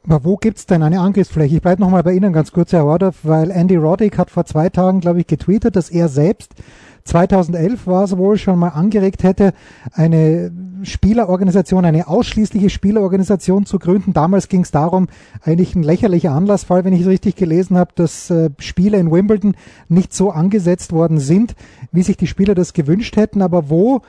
Aber 0.03 0.23
wo 0.23 0.35
gibt 0.37 0.57
es 0.57 0.65
denn 0.65 0.81
eine 0.81 0.99
Angriffsfläche? 0.99 1.55
Ich 1.55 1.61
bleibe 1.61 1.81
nochmal 1.81 2.03
bei 2.03 2.13
Ihnen 2.13 2.33
ganz 2.33 2.51
kurz, 2.51 2.73
Herr 2.73 2.87
Wardorf, 2.87 3.17
weil 3.23 3.51
Andy 3.51 3.75
Roddick 3.75 4.17
hat 4.17 4.31
vor 4.31 4.45
zwei 4.45 4.69
Tagen, 4.69 4.99
glaube 4.99 5.19
ich, 5.19 5.27
getweetet, 5.27 5.75
dass 5.75 5.89
er 5.89 6.09
selbst 6.09 6.55
2011 7.03 7.87
war 7.87 8.03
es 8.03 8.17
wohl 8.17 8.37
schon 8.37 8.59
mal 8.59 8.69
angeregt 8.69 9.23
hätte, 9.23 9.53
eine 9.93 10.51
Spielerorganisation, 10.83 11.85
eine 11.85 12.07
ausschließliche 12.07 12.69
Spielerorganisation 12.69 13.65
zu 13.65 13.79
gründen. 13.79 14.13
Damals 14.13 14.49
ging 14.49 14.61
es 14.61 14.71
darum, 14.71 15.07
eigentlich 15.43 15.75
ein 15.75 15.83
lächerlicher 15.83 16.31
Anlassfall, 16.31 16.85
wenn 16.85 16.93
ich 16.93 17.01
es 17.01 17.07
richtig 17.07 17.35
gelesen 17.35 17.77
habe, 17.77 17.91
dass 17.95 18.29
äh, 18.29 18.49
Spiele 18.59 18.97
in 18.97 19.11
Wimbledon 19.11 19.55
nicht 19.89 20.13
so 20.13 20.31
angesetzt 20.31 20.91
worden 20.91 21.19
sind, 21.19 21.55
wie 21.91 22.03
sich 22.03 22.17
die 22.17 22.27
Spieler 22.27 22.55
das 22.55 22.73
gewünscht 22.73 23.15
hätten. 23.17 23.41
Aber 23.41 23.69
wo, 23.69 24.01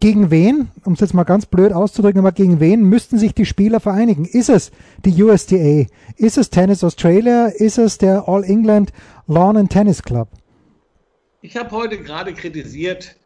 gegen 0.00 0.30
wen, 0.30 0.70
um 0.84 0.92
es 0.92 1.00
jetzt 1.00 1.14
mal 1.14 1.24
ganz 1.24 1.46
blöd 1.46 1.72
auszudrücken, 1.72 2.20
aber 2.20 2.32
gegen 2.32 2.60
wen 2.60 2.82
müssten 2.82 3.18
sich 3.18 3.34
die 3.34 3.46
Spieler 3.46 3.80
vereinigen? 3.80 4.24
Ist 4.24 4.50
es 4.50 4.70
die 5.04 5.22
USTA? 5.22 5.86
Ist 6.16 6.36
es 6.36 6.50
Tennis 6.50 6.84
Australia? 6.84 7.46
Ist 7.46 7.78
es 7.78 7.98
der 7.98 8.28
All 8.28 8.44
England 8.44 8.92
Lawn 9.26 9.56
and 9.56 9.70
Tennis 9.72 10.02
Club? 10.02 10.28
Ich 11.40 11.56
habe 11.56 11.70
heute 11.70 11.98
gerade 11.98 12.34
kritisiert, 12.34 13.16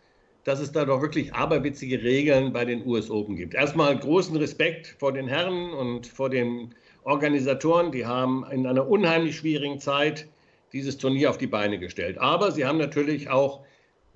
dass 0.45 0.61
es 0.61 0.71
da 0.71 0.85
doch 0.85 1.03
wirklich 1.03 1.35
aberwitzige 1.35 2.03
Regeln 2.03 2.53
bei 2.53 2.65
den 2.65 2.87
US 2.87 3.11
Open 3.11 3.35
gibt. 3.35 3.55
Erstmal 3.55 3.99
großen 3.99 4.37
Respekt 4.37 4.95
vor 4.99 5.13
den 5.13 5.27
Herren 5.27 5.73
und 5.73 6.07
vor 6.07 6.31
den 6.31 6.75
Organisatoren. 7.03 7.91
Die 7.91 8.07
haben 8.07 8.45
in 8.53 8.67
einer 8.67 8.89
unheimlich 8.89 9.37
schwierigen 9.37 9.81
Zeit 9.81 10.29
dieses 10.73 10.97
Turnier 10.97 11.31
auf 11.31 11.39
die 11.39 11.49
Beine 11.49 11.79
gestellt. 11.81 12.19
Aber 12.19 12.53
sie 12.53 12.65
haben 12.65 12.79
natürlich 12.79 13.31
auch 13.31 13.65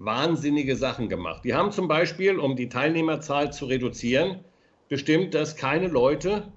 wahnsinnige 0.00 0.76
Sachen 0.76 1.08
gemacht. 1.08 1.44
Die 1.44 1.54
haben 1.54 1.72
zum 1.72 1.86
Beispiel, 1.86 2.38
um 2.38 2.56
die 2.56 2.70
Teilnehmerzahl 2.70 3.52
zu 3.52 3.66
reduzieren, 3.66 4.40
bestimmt, 4.88 5.34
dass 5.34 5.56
keine 5.56 5.88
Leute, 5.88 6.50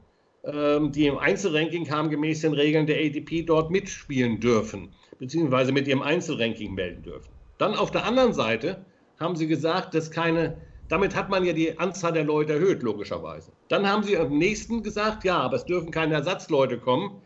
ähm, 0.45 0.93
die 0.93 1.07
im 1.07 1.17
Einzelranking 1.17 1.91
haben, 1.91 2.09
gemäß 2.09 2.41
den 2.41 2.53
Regeln 2.53 2.87
der 2.87 2.97
ADP 2.97 3.43
dort 3.43 3.69
mitspielen 3.69 4.39
dürfen, 4.39 4.95
beziehungsweise 5.19 5.73
mit 5.73 5.87
ihrem 5.87 6.01
Einzelranking 6.01 6.73
melden 6.73 7.03
dürfen. 7.03 7.29
Dann 7.57 7.75
auf 7.75 7.91
der 7.91 8.05
anderen 8.05 8.33
Seite 8.33 8.85
haben 9.19 9.35
sie 9.35 9.47
gesagt, 9.47 9.93
dass 9.93 10.09
keine, 10.09 10.57
damit 10.87 11.13
hat 11.13 11.29
man 11.29 11.43
ja 11.43 11.51
die 11.51 11.77
Anzahl 11.77 12.13
der 12.13 12.23
Leute 12.23 12.53
erhöht, 12.53 12.81
logischerweise. 12.81 13.51
Dann 13.67 13.87
haben 13.87 14.03
sie 14.03 14.17
am 14.17 14.37
nächsten 14.37 14.83
gesagt, 14.83 15.25
ja, 15.25 15.37
aber 15.37 15.57
es 15.57 15.65
dürfen 15.65 15.91
keine 15.91 16.13
Ersatzleute 16.13 16.77
kommen, 16.77 17.21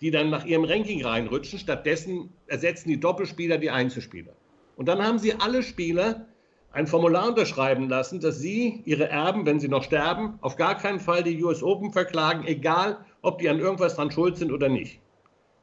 die 0.00 0.10
dann 0.10 0.30
nach 0.30 0.44
ihrem 0.44 0.64
Ranking 0.64 1.04
reinrutschen. 1.04 1.60
Stattdessen 1.60 2.32
ersetzen 2.48 2.88
die 2.88 2.98
Doppelspieler 2.98 3.58
die 3.58 3.70
Einzelspieler. 3.70 4.32
Und 4.80 4.86
dann 4.86 5.06
haben 5.06 5.18
sie 5.18 5.34
alle 5.34 5.62
Spieler 5.62 6.24
ein 6.72 6.86
Formular 6.86 7.28
unterschreiben 7.28 7.90
lassen, 7.90 8.18
dass 8.18 8.38
sie 8.38 8.80
ihre 8.86 9.10
Erben, 9.10 9.44
wenn 9.44 9.60
sie 9.60 9.68
noch 9.68 9.82
sterben, 9.82 10.38
auf 10.40 10.56
gar 10.56 10.78
keinen 10.78 11.00
Fall 11.00 11.22
die 11.22 11.44
US 11.44 11.62
Open 11.62 11.92
verklagen, 11.92 12.46
egal 12.46 12.96
ob 13.20 13.40
die 13.40 13.50
an 13.50 13.58
irgendwas 13.58 13.96
dran 13.96 14.10
schuld 14.10 14.38
sind 14.38 14.50
oder 14.50 14.70
nicht. 14.70 14.98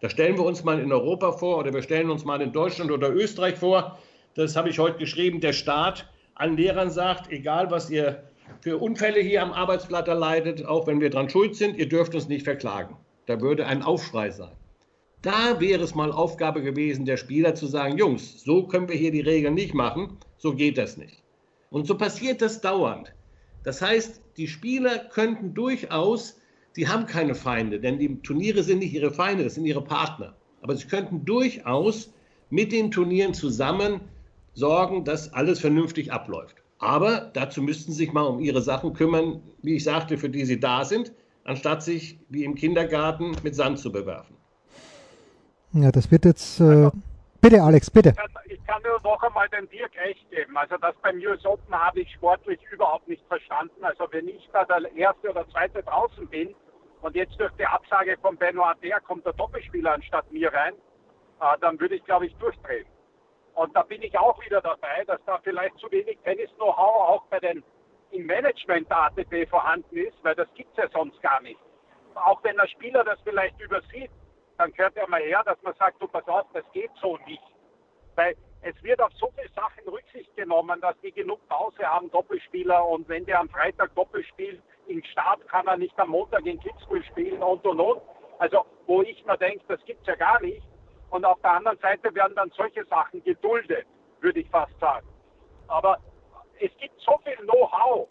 Da 0.01 0.09
stellen 0.12 0.38
wir 0.38 0.45
uns 0.45 0.63
mal 0.63 0.79
in 0.79 0.91
Europa 0.91 1.31
vor 1.31 1.57
oder 1.57 1.74
wir 1.74 1.81
stellen 1.81 2.12
uns 2.12 2.25
mal 2.25 2.39
in 2.43 2.51
Deutschland 2.51 2.91
oder 2.91 3.12
Österreich 3.12 3.55
vor, 3.55 3.97
das 4.36 4.55
habe 4.55 4.69
ich 4.69 4.77
heute 4.77 5.00
geschrieben, 5.00 5.41
der 5.41 5.53
Staat 5.53 6.07
allen 6.36 6.55
Lehrern 6.55 6.91
sagt, 6.91 7.31
egal 7.31 7.71
was 7.71 7.89
ihr 7.89 8.21
für 8.62 8.77
Unfälle 8.77 9.19
hier 9.19 9.41
am 9.41 9.51
Arbeitsblatt 9.51 10.07
erleidet, 10.07 10.63
auch 10.63 10.86
wenn 10.86 11.01
wir 11.01 11.09
dran 11.09 11.27
schuld 11.27 11.55
sind, 11.55 11.75
ihr 11.75 11.89
dürft 11.89 12.13
uns 12.13 12.27
nicht 12.27 12.43
verklagen. 12.43 12.95
Da 13.25 13.41
würde 13.41 13.65
ein 13.65 13.81
Aufschrei 13.81 14.29
sein. 14.29 14.51
Da 15.24 15.59
wäre 15.59 15.83
es 15.83 15.95
mal 15.95 16.12
Aufgabe 16.12 16.62
gewesen, 16.62 17.05
der 17.05 17.17
Spieler 17.17 17.55
zu 17.55 17.65
sagen, 17.65 17.97
Jungs, 17.97 18.43
so 18.43 18.67
können 18.67 18.88
wir 18.88 18.95
hier 18.95 19.12
die 19.12 19.21
Regeln 19.21 19.55
nicht 19.55 19.74
machen, 19.74 20.17
so 20.38 20.53
geht 20.53 20.77
das 20.77 20.97
nicht. 20.97 21.24
Und 21.71 21.88
so 21.88 21.97
passiert 21.97 22.41
das 22.41 22.62
dauernd. 22.62 23.13
Das 23.63 23.81
heißt, 23.81 24.21
die 24.38 24.47
Spieler 24.47 25.00
könnten 25.00 25.55
durchaus, 25.55 26.39
sie 26.74 26.88
haben 26.88 27.07
keine 27.07 27.33
Feinde, 27.33 27.79
denn 27.79 27.97
die 27.97 28.21
Turniere 28.21 28.62
sind 28.62 28.79
nicht 28.79 28.93
ihre 28.93 29.12
Feinde, 29.12 29.43
das 29.43 29.55
sind 29.55 29.65
ihre 29.65 29.83
Partner. 29.83 30.36
Aber 30.62 30.75
sie 30.75 30.88
könnten 30.88 31.25
durchaus 31.25 32.13
mit 32.51 32.71
den 32.71 32.91
Turnieren 32.91 33.33
zusammen 33.33 34.01
sorgen, 34.53 35.03
dass 35.03 35.33
alles 35.33 35.59
vernünftig 35.59 36.13
abläuft. 36.13 36.57
Aber 36.77 37.31
dazu 37.33 37.63
müssten 37.63 37.91
sie 37.91 38.05
sich 38.05 38.13
mal 38.13 38.27
um 38.27 38.39
ihre 38.39 38.62
Sachen 38.62 38.93
kümmern, 38.93 39.41
wie 39.63 39.75
ich 39.75 39.83
sagte, 39.83 40.17
für 40.17 40.29
die 40.29 40.45
sie 40.45 40.59
da 40.59 40.86
sind, 40.86 41.12
anstatt 41.43 41.81
sich 41.81 42.19
wie 42.29 42.43
im 42.43 42.53
Kindergarten 42.53 43.36
mit 43.43 43.55
Sand 43.55 43.79
zu 43.79 43.91
bewerfen. 43.91 44.36
Ja, 45.74 45.91
das 45.91 46.12
wird 46.12 46.25
jetzt. 46.25 46.59
Äh, 46.59 46.89
bitte, 47.41 47.62
Alex, 47.62 47.91
bitte. 47.91 48.13
Ich 48.45 48.65
kann 48.65 48.81
nur 48.83 49.00
noch 49.01 49.21
einmal 49.21 49.50
den 49.50 49.69
Dirk 49.69 49.91
recht 49.97 50.29
geben. 50.31 50.57
Also, 50.57 50.77
das 50.77 50.95
beim 51.01 51.17
US 51.17 51.45
Open 51.45 51.74
habe 51.74 52.01
ich 52.01 52.12
sportlich 52.13 52.59
überhaupt 52.71 53.07
nicht 53.07 53.25
verstanden. 53.27 53.83
Also, 53.83 54.07
wenn 54.12 54.27
ich 54.27 54.50
da 54.53 54.65
der 54.65 54.91
erste 54.95 55.29
oder 55.29 55.47
zweite 55.50 55.83
draußen 55.83 56.27
bin 56.27 56.55
und 57.01 57.15
jetzt 57.15 57.39
durch 57.39 57.51
die 57.59 57.65
Absage 57.65 58.17
von 58.21 58.38
Benoit 58.38 58.77
der 58.81 59.00
kommt 59.01 59.25
der 59.25 59.33
Doppelspieler 59.33 59.93
anstatt 59.93 60.31
mir 60.31 60.51
rein, 60.53 60.74
äh, 61.41 61.57
dann 61.62 61.79
würde 61.79 61.95
ich, 61.95 62.03
glaube 62.05 62.27
ich, 62.27 62.36
durchdrehen. 62.36 62.86
Und 63.53 63.75
da 63.75 63.83
bin 63.83 64.01
ich 64.03 64.17
auch 64.17 64.39
wieder 64.45 64.62
dabei, 64.62 65.03
dass 65.05 65.19
da 65.25 65.39
vielleicht 65.43 65.77
zu 65.79 65.91
wenig 65.91 66.17
Tennis-Know-how 66.24 67.09
auch 67.09 67.24
bei 67.29 67.39
den 67.39 67.63
im 68.12 68.25
Management 68.25 68.89
der 68.89 69.05
ATP 69.05 69.50
vorhanden 69.50 69.97
ist, 69.97 70.15
weil 70.24 70.36
das 70.36 70.47
gibt 70.53 70.71
es 70.71 70.77
ja 70.77 70.89
sonst 70.93 71.21
gar 71.21 71.41
nicht. 71.41 71.59
Auch 72.15 72.41
wenn 72.43 72.55
der 72.55 72.67
Spieler 72.67 73.03
das 73.03 73.19
vielleicht 73.24 73.59
übersieht, 73.59 74.09
dann 74.57 74.71
gehört 74.73 74.97
er 74.97 75.07
mal 75.07 75.21
her, 75.21 75.43
dass 75.45 75.61
man 75.61 75.73
sagt, 75.75 76.01
du 76.01 76.07
pass 76.07 76.27
auf, 76.27 76.45
das 76.53 76.63
geht 76.73 76.91
so 77.01 77.17
nicht. 77.27 77.43
Weil 78.15 78.35
es 78.61 78.81
wird 78.83 79.01
auf 79.01 79.11
so 79.13 79.31
viele 79.35 79.49
Sachen 79.49 79.87
Rücksicht 79.87 80.35
genommen, 80.35 80.81
dass 80.81 80.99
die 81.01 81.11
genug 81.11 81.47
Pause 81.47 81.83
haben, 81.83 82.09
Doppelspieler, 82.11 82.85
und 82.85 83.07
wenn 83.07 83.25
der 83.25 83.39
am 83.39 83.49
Freitag 83.49 83.93
Doppel 83.95 84.23
spielt, 84.25 84.61
im 84.87 85.03
Start 85.03 85.47
kann 85.47 85.67
er 85.67 85.77
nicht 85.77 85.97
am 85.99 86.09
Montag 86.09 86.45
in 86.45 86.59
Kitzbühel 86.59 87.03
spielen 87.05 87.43
und 87.43 87.65
und 87.65 87.79
und. 87.79 88.01
Also, 88.39 88.65
wo 88.85 89.01
ich 89.01 89.23
mir 89.25 89.37
denke, 89.37 89.63
das 89.67 89.83
gibt 89.85 90.01
es 90.01 90.07
ja 90.07 90.15
gar 90.15 90.41
nicht. 90.41 90.63
Und 91.09 91.25
auf 91.25 91.39
der 91.41 91.51
anderen 91.51 91.77
Seite 91.79 92.13
werden 92.13 92.35
dann 92.35 92.51
solche 92.51 92.85
Sachen 92.85 93.23
geduldet. 93.23 93.85
würde 94.21 94.39
ich 94.39 94.49
fast 94.49 94.77
sagen. 94.79 95.07
Aber 95.67 95.97
es 96.59 96.71
gibt 96.77 96.99
so 97.01 97.19
viel 97.23 97.35
Know-how, 97.45 98.07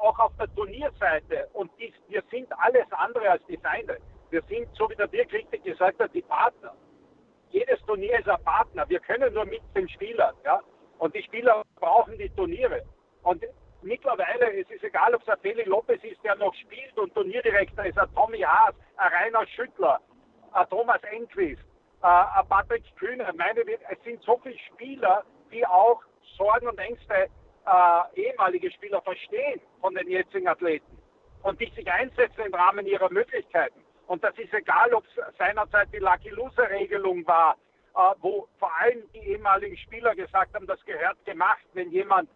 auch 0.00 0.18
auf 0.18 0.32
der 0.38 0.52
Turnierseite. 0.54 1.48
Und 1.52 1.70
dies, 1.78 1.92
wir 2.08 2.22
sind 2.30 2.48
alles 2.58 2.90
andere 2.92 3.30
als 3.30 3.44
die 3.46 3.58
Feinde. 3.58 3.98
Wir 4.32 4.42
sind, 4.48 4.66
so 4.74 4.88
wie 4.88 4.96
der 4.96 5.08
Dirk 5.08 5.30
richtig 5.30 5.62
gesagt 5.62 6.00
hat, 6.00 6.14
die 6.14 6.22
Partner. 6.22 6.74
Jedes 7.50 7.78
Turnier 7.82 8.18
ist 8.18 8.26
ein 8.30 8.42
Partner. 8.42 8.88
Wir 8.88 8.98
können 8.98 9.34
nur 9.34 9.44
mit 9.44 9.60
den 9.76 9.86
Spielern. 9.90 10.34
Ja? 10.42 10.58
Und 10.98 11.14
die 11.14 11.22
Spieler 11.22 11.62
brauchen 11.76 12.16
die 12.16 12.30
Turniere. 12.30 12.82
Und 13.24 13.44
mittlerweile, 13.82 14.58
es 14.58 14.70
ist 14.70 14.84
egal, 14.84 15.14
ob 15.14 15.20
es 15.20 15.28
ein 15.28 15.38
Feli 15.42 15.64
Lopez 15.64 16.02
ist, 16.02 16.24
der 16.24 16.34
noch 16.36 16.54
spielt 16.54 16.96
und 16.96 17.12
Turnierdirektor 17.12 17.84
ist, 17.84 17.98
ein 17.98 18.08
Tommy 18.14 18.40
Haas, 18.40 18.74
ein 18.96 19.12
Rainer 19.12 19.46
Schüttler, 19.48 20.00
ein 20.52 20.66
Thomas 20.70 21.02
Enquist, 21.02 21.62
ein 22.00 22.48
Patrick 22.48 22.84
Kühne. 22.96 23.30
Meine, 23.36 23.60
es 23.60 24.02
sind 24.02 24.22
so 24.22 24.40
viele 24.42 24.58
Spieler, 24.72 25.24
die 25.52 25.66
auch 25.66 26.00
Sorgen 26.38 26.68
und 26.68 26.78
Ängste 26.78 27.28
äh, 27.66 28.02
ehemalige 28.14 28.70
Spieler 28.70 29.02
verstehen 29.02 29.60
von 29.82 29.94
den 29.94 30.08
jetzigen 30.08 30.48
Athleten 30.48 30.96
und 31.42 31.60
die 31.60 31.70
sich 31.76 31.92
einsetzen 31.92 32.46
im 32.46 32.54
Rahmen 32.54 32.86
ihrer 32.86 33.10
Möglichkeiten. 33.10 33.81
Und 34.12 34.22
das 34.22 34.36
ist 34.36 34.52
egal, 34.52 34.92
ob 34.92 35.06
es 35.06 35.38
seinerzeit 35.38 35.88
die 35.90 35.96
Lucky 35.96 36.28
Loser 36.28 36.68
Regelung 36.68 37.26
war, 37.26 37.56
äh, 37.94 38.14
wo 38.20 38.46
vor 38.58 38.70
allem 38.78 39.10
die 39.14 39.20
ehemaligen 39.20 39.74
Spieler 39.78 40.14
gesagt 40.14 40.54
haben, 40.54 40.66
das 40.66 40.84
gehört 40.84 41.24
gemacht, 41.24 41.64
wenn 41.72 41.90
jemand 41.90 42.28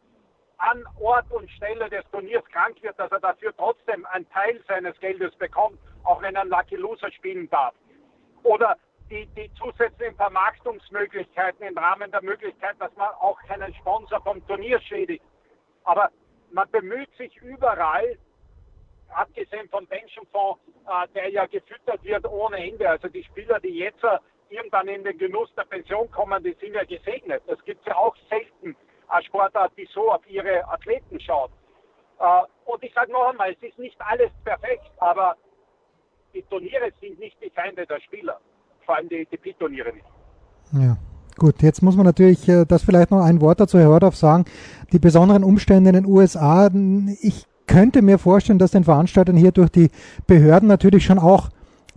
an 0.56 0.86
Ort 0.98 1.30
und 1.30 1.50
Stelle 1.50 1.90
des 1.90 2.02
Turniers 2.10 2.46
krank 2.46 2.82
wird, 2.82 2.98
dass 2.98 3.12
er 3.12 3.20
dafür 3.20 3.54
trotzdem 3.54 4.06
einen 4.06 4.26
Teil 4.30 4.58
seines 4.66 4.98
Geldes 5.00 5.34
bekommt, 5.34 5.78
auch 6.04 6.22
wenn 6.22 6.34
er 6.34 6.40
einen 6.40 6.50
Lucky 6.50 6.76
Loser 6.76 7.12
spielen 7.12 7.46
darf. 7.50 7.74
Oder 8.42 8.78
die, 9.10 9.26
die 9.36 9.52
zusätzlichen 9.52 10.16
Vermarktungsmöglichkeiten 10.16 11.66
im 11.66 11.76
Rahmen 11.76 12.10
der 12.10 12.22
Möglichkeit, 12.22 12.76
dass 12.78 12.96
man 12.96 13.10
auch 13.20 13.38
keinen 13.42 13.74
Sponsor 13.74 14.22
vom 14.22 14.42
Turnier 14.46 14.80
schädigt. 14.80 15.22
Aber 15.84 16.10
man 16.52 16.70
bemüht 16.70 17.14
sich 17.18 17.36
überall, 17.42 18.16
abgesehen 19.08 19.68
vom 19.70 19.86
Pensionfonds, 19.86 20.60
äh, 20.86 21.08
der 21.14 21.30
ja 21.30 21.46
gefüttert 21.46 22.02
wird 22.02 22.26
ohne 22.26 22.56
Ende. 22.56 22.88
Also 22.88 23.08
die 23.08 23.24
Spieler, 23.24 23.60
die 23.60 23.78
jetzt 23.78 24.02
äh, 24.04 24.18
irgendwann 24.50 24.88
in 24.88 25.04
den 25.04 25.18
Genuss 25.18 25.52
der 25.56 25.64
Pension 25.64 26.10
kommen, 26.10 26.42
die 26.42 26.56
sind 26.60 26.74
ja 26.74 26.84
gesegnet. 26.84 27.42
Das 27.46 27.62
gibt 27.64 27.80
es 27.80 27.86
ja 27.86 27.96
auch 27.96 28.14
selten 28.28 28.76
als 29.08 29.26
Sportart, 29.26 29.72
die 29.76 29.88
so 29.92 30.10
auf 30.10 30.26
ihre 30.28 30.66
Athleten 30.68 31.20
schaut. 31.20 31.50
Äh, 32.18 32.42
und 32.64 32.82
ich 32.82 32.92
sage 32.94 33.12
noch 33.12 33.28
einmal, 33.28 33.52
es 33.52 33.62
ist 33.62 33.78
nicht 33.78 33.96
alles 34.00 34.30
perfekt, 34.44 34.90
aber 34.98 35.36
die 36.34 36.42
Turniere 36.42 36.92
sind 37.00 37.18
nicht 37.18 37.40
die 37.42 37.50
Feinde 37.50 37.86
der 37.86 38.00
Spieler 38.00 38.40
vor 38.86 38.96
allem 38.96 39.08
die, 39.08 39.26
Pit-Turniere 39.36 39.92
nicht. 39.92 40.06
Ja. 40.72 40.96
Gut, 41.38 41.60
jetzt 41.62 41.82
muss 41.82 41.96
man 41.96 42.06
natürlich 42.06 42.48
äh, 42.48 42.64
das 42.64 42.82
vielleicht 42.82 43.10
noch 43.10 43.22
ein 43.22 43.42
Wort 43.42 43.60
dazu, 43.60 43.78
Herr 43.78 43.88
Hordorf, 43.88 44.16
sagen. 44.16 44.46
Die 44.92 44.98
besonderen 44.98 45.44
Umstände 45.44 45.90
in 45.90 45.96
den 45.96 46.06
USA, 46.06 46.70
ich 47.20 47.44
könnte 47.66 48.02
mir 48.02 48.18
vorstellen, 48.18 48.58
dass 48.58 48.70
den 48.70 48.84
Veranstaltern 48.84 49.36
hier 49.36 49.52
durch 49.52 49.70
die 49.70 49.90
Behörden 50.26 50.68
natürlich 50.68 51.04
schon 51.04 51.18
auch 51.18 51.50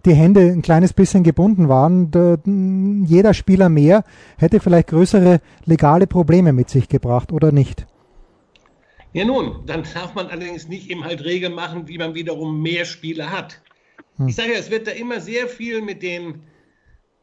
die 0.06 0.14
Hände 0.14 0.42
ein 0.42 0.62
kleines 0.62 0.94
bisschen 0.94 1.24
gebunden 1.24 1.68
waren. 1.68 2.12
Da, 2.12 2.38
jeder 2.46 3.34
Spieler 3.34 3.70
mehr 3.70 4.04
hätte 4.38 4.60
vielleicht 4.60 4.88
größere 4.88 5.42
legale 5.66 6.08
Probleme 6.08 6.54
mit 6.54 6.70
sich 6.70 6.88
gebracht, 6.88 7.32
oder 7.32 7.52
nicht? 7.52 7.86
Ja 9.12 9.26
nun, 9.26 9.66
dann 9.66 9.84
darf 9.94 10.14
man 10.14 10.28
allerdings 10.28 10.68
nicht 10.68 10.90
eben 10.90 11.04
halt 11.04 11.24
Regeln 11.24 11.54
machen, 11.54 11.88
wie 11.88 11.98
man 11.98 12.14
wiederum 12.14 12.62
mehr 12.62 12.86
Spieler 12.86 13.32
hat. 13.32 13.62
Hm. 14.18 14.28
Ich 14.28 14.36
sage 14.36 14.54
ja, 14.54 14.60
es 14.60 14.70
wird 14.70 14.88
da 14.88 14.92
immer 14.92 15.20
sehr 15.20 15.48
viel 15.48 15.82
mit 15.82 16.04
den 16.04 16.44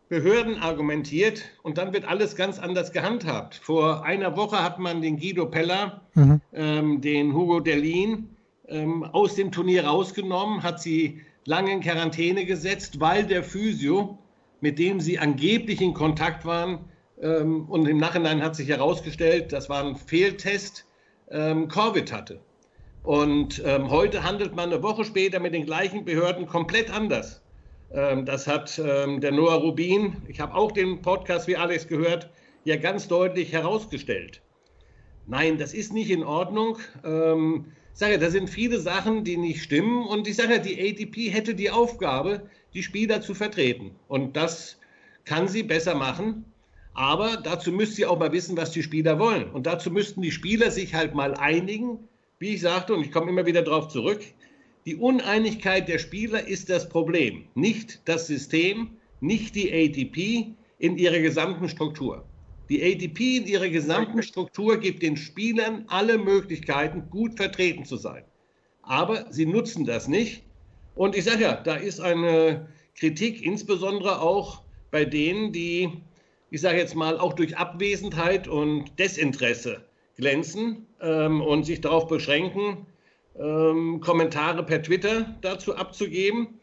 Behörden 0.09 0.59
argumentiert 0.59 1.45
und 1.63 1.79
dann 1.79 1.93
wird 1.93 2.07
alles 2.07 2.37
ganz 2.37 2.59
anders 2.59 2.93
gehandhabt. 2.93 3.57
Vor 3.57 4.05
einer 4.05 4.37
Woche 4.37 4.63
hat 4.63 4.79
man 4.79 5.03
den 5.03 5.17
Guido 5.19 5.47
Peller, 5.47 6.03
mhm. 6.15 6.41
ähm, 6.53 7.01
den 7.01 7.35
Hugo 7.35 7.59
Derlin 7.59 8.36
ähm, 8.69 9.05
aus 9.05 9.35
dem 9.35 9.53
Turnier 9.53 9.87
rausgenommen, 9.87 10.63
hat 10.63 10.81
sie 10.81 11.21
lange 11.45 11.73
in 11.73 11.81
Quarantäne 11.81 12.45
gesetzt, 12.45 13.01
weil 13.01 13.25
der 13.25 13.43
Physio, 13.43 14.19
mit 14.61 14.79
dem 14.79 15.01
sie 15.01 15.19
angeblich 15.19 15.81
in 15.81 15.95
Kontakt 15.95 16.45
waren, 16.45 16.81
ähm, 17.21 17.67
und 17.69 17.87
im 17.87 17.99
Nachhinein 17.99 18.43
hat 18.43 18.57
sich 18.57 18.69
herausgestellt, 18.69 19.53
das 19.53 19.69
war 19.69 19.85
ein 19.85 19.97
Fehltest, 19.97 20.87
ähm, 21.31 21.69
Covid 21.69 22.13
hatte. 22.13 22.41
Und 23.03 23.63
ähm, 23.65 23.91
heute 23.91 24.25
handelt 24.25 24.57
man 24.57 24.73
eine 24.73 24.83
Woche 24.83 25.05
später 25.05 25.39
mit 25.39 25.55
den 25.55 25.65
gleichen 25.65 26.05
Behörden 26.05 26.47
komplett 26.47 26.91
anders. 26.91 27.43
Ähm, 27.93 28.27
das 28.27 28.47
hat 28.47 28.81
ähm, 28.85 29.21
der 29.21 29.33
Noah 29.33 29.55
Rubin, 29.55 30.23
ich 30.29 30.41
habe 30.41 30.55
auch 30.55 30.73
den 30.73 31.03
Podcast 31.03 31.47
wie 31.47 31.57
Alex 31.57 31.87
gehört, 31.87 32.29
ja 32.65 32.77
ganz 32.77 33.07
deutlich 33.07 33.53
herausgestellt. 33.53 34.43
Nein, 35.27 35.57
das 35.59 35.73
ist 35.73 35.93
nicht 35.93 36.11
in 36.11 36.25
Ordnung. 36.25 36.79
Sage, 37.99 38.19
da 38.19 38.29
sind 38.29 38.51
viele 38.51 38.79
Sachen, 38.79 39.25
die 39.25 39.39
nicht 39.39 39.63
stimmen. 39.63 40.07
Und 40.07 40.29
ich 40.29 40.37
sage, 40.37 40.61
die 40.61 40.79
ATP 40.79 41.33
hätte 41.33 41.55
die 41.55 41.71
Aufgabe, 41.71 42.51
die 42.75 42.83
Spieler 42.83 43.23
zu 43.23 43.33
vertreten. 43.33 43.93
Und 44.07 44.37
das 44.37 44.77
kann 45.25 45.49
sie 45.49 45.63
besser 45.63 45.95
machen. 45.95 46.45
Aber 46.93 47.39
dazu 47.39 47.73
müsste 47.73 47.97
sie 47.97 48.05
auch 48.05 48.19
mal 48.19 48.33
wissen, 48.33 48.55
was 48.55 48.71
die 48.71 48.83
Spieler 48.83 49.19
wollen. 49.19 49.51
Und 49.51 49.67
dazu 49.67 49.91
müssten 49.91 50.21
die 50.21 50.31
Spieler 50.31 50.71
sich 50.71 50.95
halt 50.95 51.15
mal 51.15 51.33
einigen. 51.37 51.99
Wie 52.39 52.51
ich 52.51 52.61
sagte, 52.61 52.95
und 52.95 53.01
ich 53.01 53.11
komme 53.11 53.31
immer 53.31 53.47
wieder 53.47 53.63
darauf 53.63 53.89
zurück, 53.89 54.21
die 54.85 54.97
Uneinigkeit 54.97 55.89
der 55.89 55.99
Spieler 55.99 56.47
ist 56.47 56.69
das 56.69 56.91
Problem, 56.91 57.45
nicht 57.55 58.03
das 58.05 58.27
System, 58.27 58.91
nicht 59.21 59.55
die 59.55 59.73
ATP 59.73 60.55
in 60.79 60.99
ihrer 60.99 61.21
gesamten 61.21 61.71
Struktur. 61.71 62.27
Die 62.69 62.83
ATP 62.83 63.37
in 63.37 63.47
ihrer 63.47 63.69
gesamten 63.69 64.23
Struktur 64.23 64.79
gibt 64.79 65.03
den 65.03 65.17
Spielern 65.17 65.85
alle 65.89 66.19
Möglichkeiten, 66.19 67.09
gut 67.11 67.37
vertreten 67.37 67.85
zu 67.85 67.97
sein. 67.97 68.25
Aber 68.83 69.27
sie 69.31 69.47
nutzen 69.47 69.85
das 69.85 70.09
nicht. 70.09 70.43
Und 70.95 71.17
ich 71.17 71.25
sage 71.25 71.43
ja, 71.43 71.55
da 71.55 71.77
ist 71.77 72.01
eine 72.01 72.69
Kritik, 72.99 73.45
insbesondere 73.45 74.21
auch 74.21 74.63
bei 74.91 75.05
denen, 75.05 75.53
die, 75.53 75.91
ich 76.51 76.61
sage 76.61 76.79
jetzt 76.79 76.95
mal, 76.95 77.19
auch 77.19 77.35
durch 77.35 77.57
Abwesenheit 77.57 78.49
und 78.49 78.99
Desinteresse 78.99 79.85
glänzen 80.17 80.87
ähm, 81.01 81.43
und 81.43 81.65
sich 81.65 81.81
darauf 81.81 82.09
beschränken, 82.09 82.87
ähm, 83.39 84.01
Kommentare 84.01 84.65
per 84.65 84.83
Twitter 84.83 85.37
dazu 85.43 85.77
abzugeben. 85.77 86.59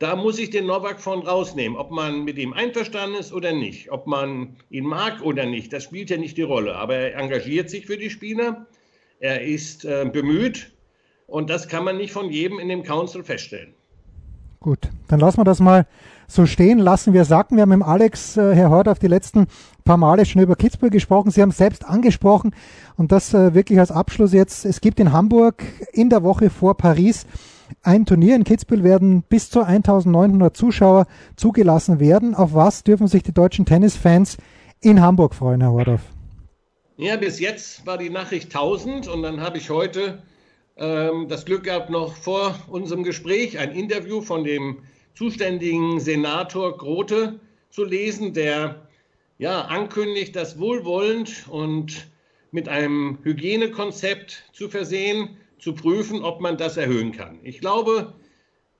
Da 0.00 0.16
muss 0.16 0.38
ich 0.38 0.48
den 0.48 0.64
Novak 0.64 0.98
von 0.98 1.20
rausnehmen, 1.20 1.76
ob 1.76 1.90
man 1.90 2.24
mit 2.24 2.38
ihm 2.38 2.54
einverstanden 2.54 3.18
ist 3.18 3.34
oder 3.34 3.52
nicht, 3.52 3.92
ob 3.92 4.06
man 4.06 4.56
ihn 4.70 4.86
mag 4.86 5.20
oder 5.20 5.44
nicht. 5.44 5.74
Das 5.74 5.84
spielt 5.84 6.08
ja 6.08 6.16
nicht 6.16 6.38
die 6.38 6.42
Rolle. 6.42 6.76
Aber 6.76 6.94
er 6.94 7.16
engagiert 7.16 7.68
sich 7.68 7.84
für 7.84 7.98
die 7.98 8.08
Spieler, 8.08 8.66
er 9.18 9.42
ist 9.42 9.84
äh, 9.84 10.08
bemüht 10.10 10.72
und 11.26 11.50
das 11.50 11.68
kann 11.68 11.84
man 11.84 11.98
nicht 11.98 12.14
von 12.14 12.30
jedem 12.30 12.58
in 12.58 12.70
dem 12.70 12.82
Council 12.82 13.22
feststellen. 13.22 13.74
Gut, 14.58 14.88
dann 15.08 15.20
lassen 15.20 15.36
wir 15.36 15.44
das 15.44 15.60
mal 15.60 15.86
so 16.26 16.46
stehen 16.46 16.78
lassen. 16.78 17.12
Wir 17.12 17.26
sagten, 17.26 17.56
wir 17.56 17.62
haben 17.62 17.68
mit 17.68 17.82
Alex, 17.82 18.38
äh, 18.38 18.54
Herr 18.54 18.70
Hort, 18.70 18.88
auf 18.88 18.98
die 18.98 19.06
letzten 19.06 19.48
paar 19.84 19.98
Male 19.98 20.24
schon 20.24 20.40
über 20.40 20.56
Kitzbühel 20.56 20.88
gesprochen. 20.90 21.30
Sie 21.30 21.42
haben 21.42 21.50
selbst 21.50 21.84
angesprochen 21.84 22.54
und 22.96 23.12
das 23.12 23.34
äh, 23.34 23.52
wirklich 23.52 23.78
als 23.78 23.90
Abschluss 23.90 24.32
jetzt. 24.32 24.64
Es 24.64 24.80
gibt 24.80 24.98
in 24.98 25.12
Hamburg 25.12 25.62
in 25.92 26.08
der 26.08 26.22
Woche 26.22 26.48
vor 26.48 26.74
Paris 26.74 27.26
ein 27.82 28.06
Turnier. 28.06 28.36
In 28.36 28.44
Kitzbühel 28.44 28.84
werden 28.84 29.22
bis 29.28 29.50
zu 29.50 29.62
1900 29.62 30.56
Zuschauer 30.56 31.06
zugelassen 31.36 32.00
werden. 32.00 32.34
Auf 32.34 32.54
was 32.54 32.84
dürfen 32.84 33.08
sich 33.08 33.22
die 33.22 33.32
deutschen 33.32 33.66
Tennisfans 33.66 34.36
in 34.80 35.00
Hamburg 35.00 35.34
freuen, 35.34 35.60
Herr 35.60 35.72
Hordorf? 35.72 36.02
Ja, 36.96 37.16
bis 37.16 37.40
jetzt 37.40 37.86
war 37.86 37.98
die 37.98 38.10
Nachricht 38.10 38.54
1000 38.54 39.08
und 39.08 39.22
dann 39.22 39.40
habe 39.40 39.58
ich 39.58 39.70
heute 39.70 40.22
ähm, 40.76 41.28
das 41.28 41.44
Glück 41.44 41.64
gehabt, 41.64 41.90
noch 41.90 42.14
vor 42.14 42.54
unserem 42.68 43.04
Gespräch 43.04 43.58
ein 43.58 43.72
Interview 43.72 44.20
von 44.20 44.44
dem 44.44 44.78
zuständigen 45.14 46.00
Senator 46.00 46.76
Grote 46.76 47.40
zu 47.70 47.84
lesen, 47.84 48.34
der 48.34 48.86
ja 49.38 49.62
ankündigt, 49.62 50.36
das 50.36 50.58
wohlwollend 50.58 51.46
und 51.48 52.08
mit 52.50 52.68
einem 52.68 53.18
Hygienekonzept 53.22 54.44
zu 54.52 54.68
versehen, 54.68 55.36
zu 55.60 55.74
prüfen, 55.74 56.22
ob 56.22 56.40
man 56.40 56.56
das 56.56 56.76
erhöhen 56.76 57.12
kann. 57.12 57.38
Ich 57.42 57.60
glaube, 57.60 58.14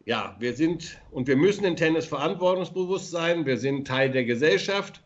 ja, 0.07 0.37
wir 0.41 0.55
sind 0.55 0.99
und 1.11 1.29
wir 1.29 1.37
müssen 1.37 1.65
in 1.65 1.77
Tennis 1.77 2.07
verantwortungsbewusst 2.07 3.11
sein. 3.11 3.47
Wir 3.47 3.59
sind 3.59 3.87
Teil 3.87 4.11
der 4.11 4.25
Gesellschaft. 4.25 5.03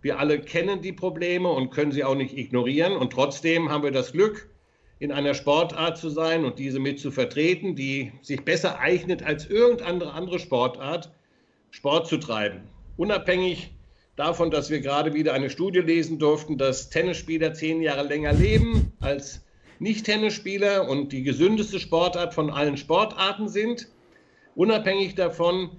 Wir 0.00 0.18
alle 0.18 0.40
kennen 0.40 0.80
die 0.80 0.92
Probleme 0.92 1.48
und 1.50 1.70
können 1.70 1.92
sie 1.92 2.04
auch 2.04 2.14
nicht 2.14 2.36
ignorieren. 2.36 2.96
Und 2.96 3.12
trotzdem 3.12 3.70
haben 3.70 3.82
wir 3.82 3.90
das 3.90 4.12
Glück, 4.12 4.48
in 5.00 5.12
einer 5.12 5.34
Sportart 5.34 5.96
zu 5.98 6.08
sein 6.08 6.44
und 6.44 6.58
diese 6.58 6.80
mit 6.80 6.98
zu 6.98 7.10
vertreten, 7.10 7.76
die 7.76 8.12
sich 8.22 8.44
besser 8.44 8.80
eignet 8.80 9.22
als 9.22 9.46
irgendeine 9.46 10.12
andere 10.12 10.38
Sportart, 10.38 11.12
Sport 11.70 12.08
zu 12.08 12.16
treiben. 12.16 12.62
Unabhängig 12.96 13.70
davon, 14.16 14.50
dass 14.50 14.70
wir 14.70 14.80
gerade 14.80 15.14
wieder 15.14 15.34
eine 15.34 15.50
Studie 15.50 15.80
lesen 15.80 16.18
durften, 16.18 16.58
dass 16.58 16.90
Tennisspieler 16.90 17.54
zehn 17.54 17.80
Jahre 17.82 18.08
länger 18.08 18.32
leben 18.32 18.92
als 19.00 19.44
Nicht-Tennisspieler 19.80 20.88
und 20.88 21.12
die 21.12 21.22
gesündeste 21.22 21.78
Sportart 21.78 22.34
von 22.34 22.50
allen 22.50 22.76
Sportarten 22.76 23.48
sind. 23.48 23.88
Unabhängig 24.54 25.14
davon 25.14 25.70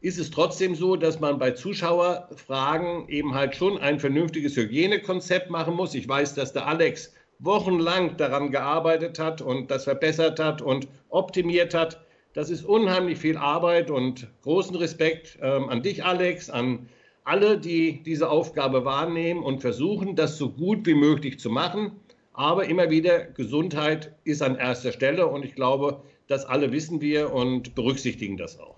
ist 0.00 0.18
es 0.18 0.30
trotzdem 0.30 0.74
so, 0.74 0.96
dass 0.96 1.20
man 1.20 1.38
bei 1.38 1.52
Zuschauerfragen 1.52 3.08
eben 3.08 3.34
halt 3.34 3.54
schon 3.54 3.78
ein 3.78 4.00
vernünftiges 4.00 4.56
Hygienekonzept 4.56 5.48
machen 5.48 5.74
muss. 5.74 5.94
Ich 5.94 6.08
weiß, 6.08 6.34
dass 6.34 6.52
der 6.52 6.66
Alex 6.66 7.12
wochenlang 7.38 8.16
daran 8.16 8.50
gearbeitet 8.50 9.18
hat 9.18 9.40
und 9.40 9.70
das 9.70 9.84
verbessert 9.84 10.40
hat 10.40 10.62
und 10.62 10.88
optimiert 11.08 11.74
hat. 11.74 12.04
Das 12.34 12.50
ist 12.50 12.64
unheimlich 12.64 13.18
viel 13.18 13.36
Arbeit 13.36 13.90
und 13.90 14.28
großen 14.42 14.74
Respekt 14.76 15.38
ähm, 15.42 15.68
an 15.68 15.82
dich, 15.82 16.04
Alex, 16.04 16.50
an 16.50 16.88
alle, 17.24 17.58
die 17.58 18.02
diese 18.02 18.30
Aufgabe 18.30 18.84
wahrnehmen 18.84 19.42
und 19.42 19.60
versuchen, 19.60 20.16
das 20.16 20.38
so 20.38 20.50
gut 20.50 20.86
wie 20.86 20.94
möglich 20.94 21.38
zu 21.38 21.50
machen. 21.50 21.92
Aber 22.34 22.64
immer 22.66 22.90
wieder, 22.90 23.24
Gesundheit 23.24 24.14
ist 24.24 24.42
an 24.42 24.56
erster 24.56 24.92
Stelle 24.92 25.26
und 25.26 25.44
ich 25.44 25.54
glaube, 25.54 26.02
das 26.28 26.44
alle 26.46 26.72
wissen 26.72 27.00
wir 27.00 27.32
und 27.32 27.74
berücksichtigen 27.74 28.36
das 28.36 28.58
auch. 28.58 28.76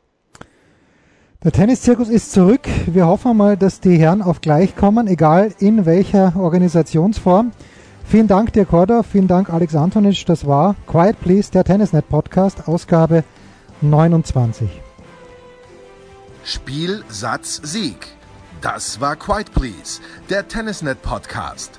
Der 1.45 1.53
Tenniszirkus 1.53 2.09
ist 2.09 2.33
zurück. 2.33 2.63
Wir 2.87 3.07
hoffen 3.07 3.37
mal, 3.37 3.57
dass 3.57 3.81
die 3.81 3.97
Herren 3.97 4.23
auf 4.23 4.41
gleich 4.41 4.75
kommen, 4.77 5.07
egal 5.07 5.53
in 5.59 5.85
welcher 5.85 6.35
Organisationsform. 6.37 7.53
Vielen 8.07 8.29
Dank 8.29 8.53
dir, 8.55 8.65
Korda. 8.65 9.03
Vielen 9.03 9.29
Dank, 9.29 9.51
Alex 9.51 9.75
Antonic. 9.75 10.25
Das 10.27 10.47
war 10.47 10.75
Quiet 10.87 11.21
Please, 11.21 11.51
der 11.53 11.65
Tennisnet 11.65 12.09
Podcast, 12.09 12.67
Ausgabe 12.67 13.25
29. 13.83 14.69
Spiel, 16.45 17.05
Satz, 17.09 17.61
Sieg. 17.63 18.09
Das 18.61 19.01
war 19.01 19.15
Quiet 19.15 19.53
Please, 19.53 20.01
der 20.31 20.49
Tennisnet 20.49 21.03
Podcast. 21.03 21.79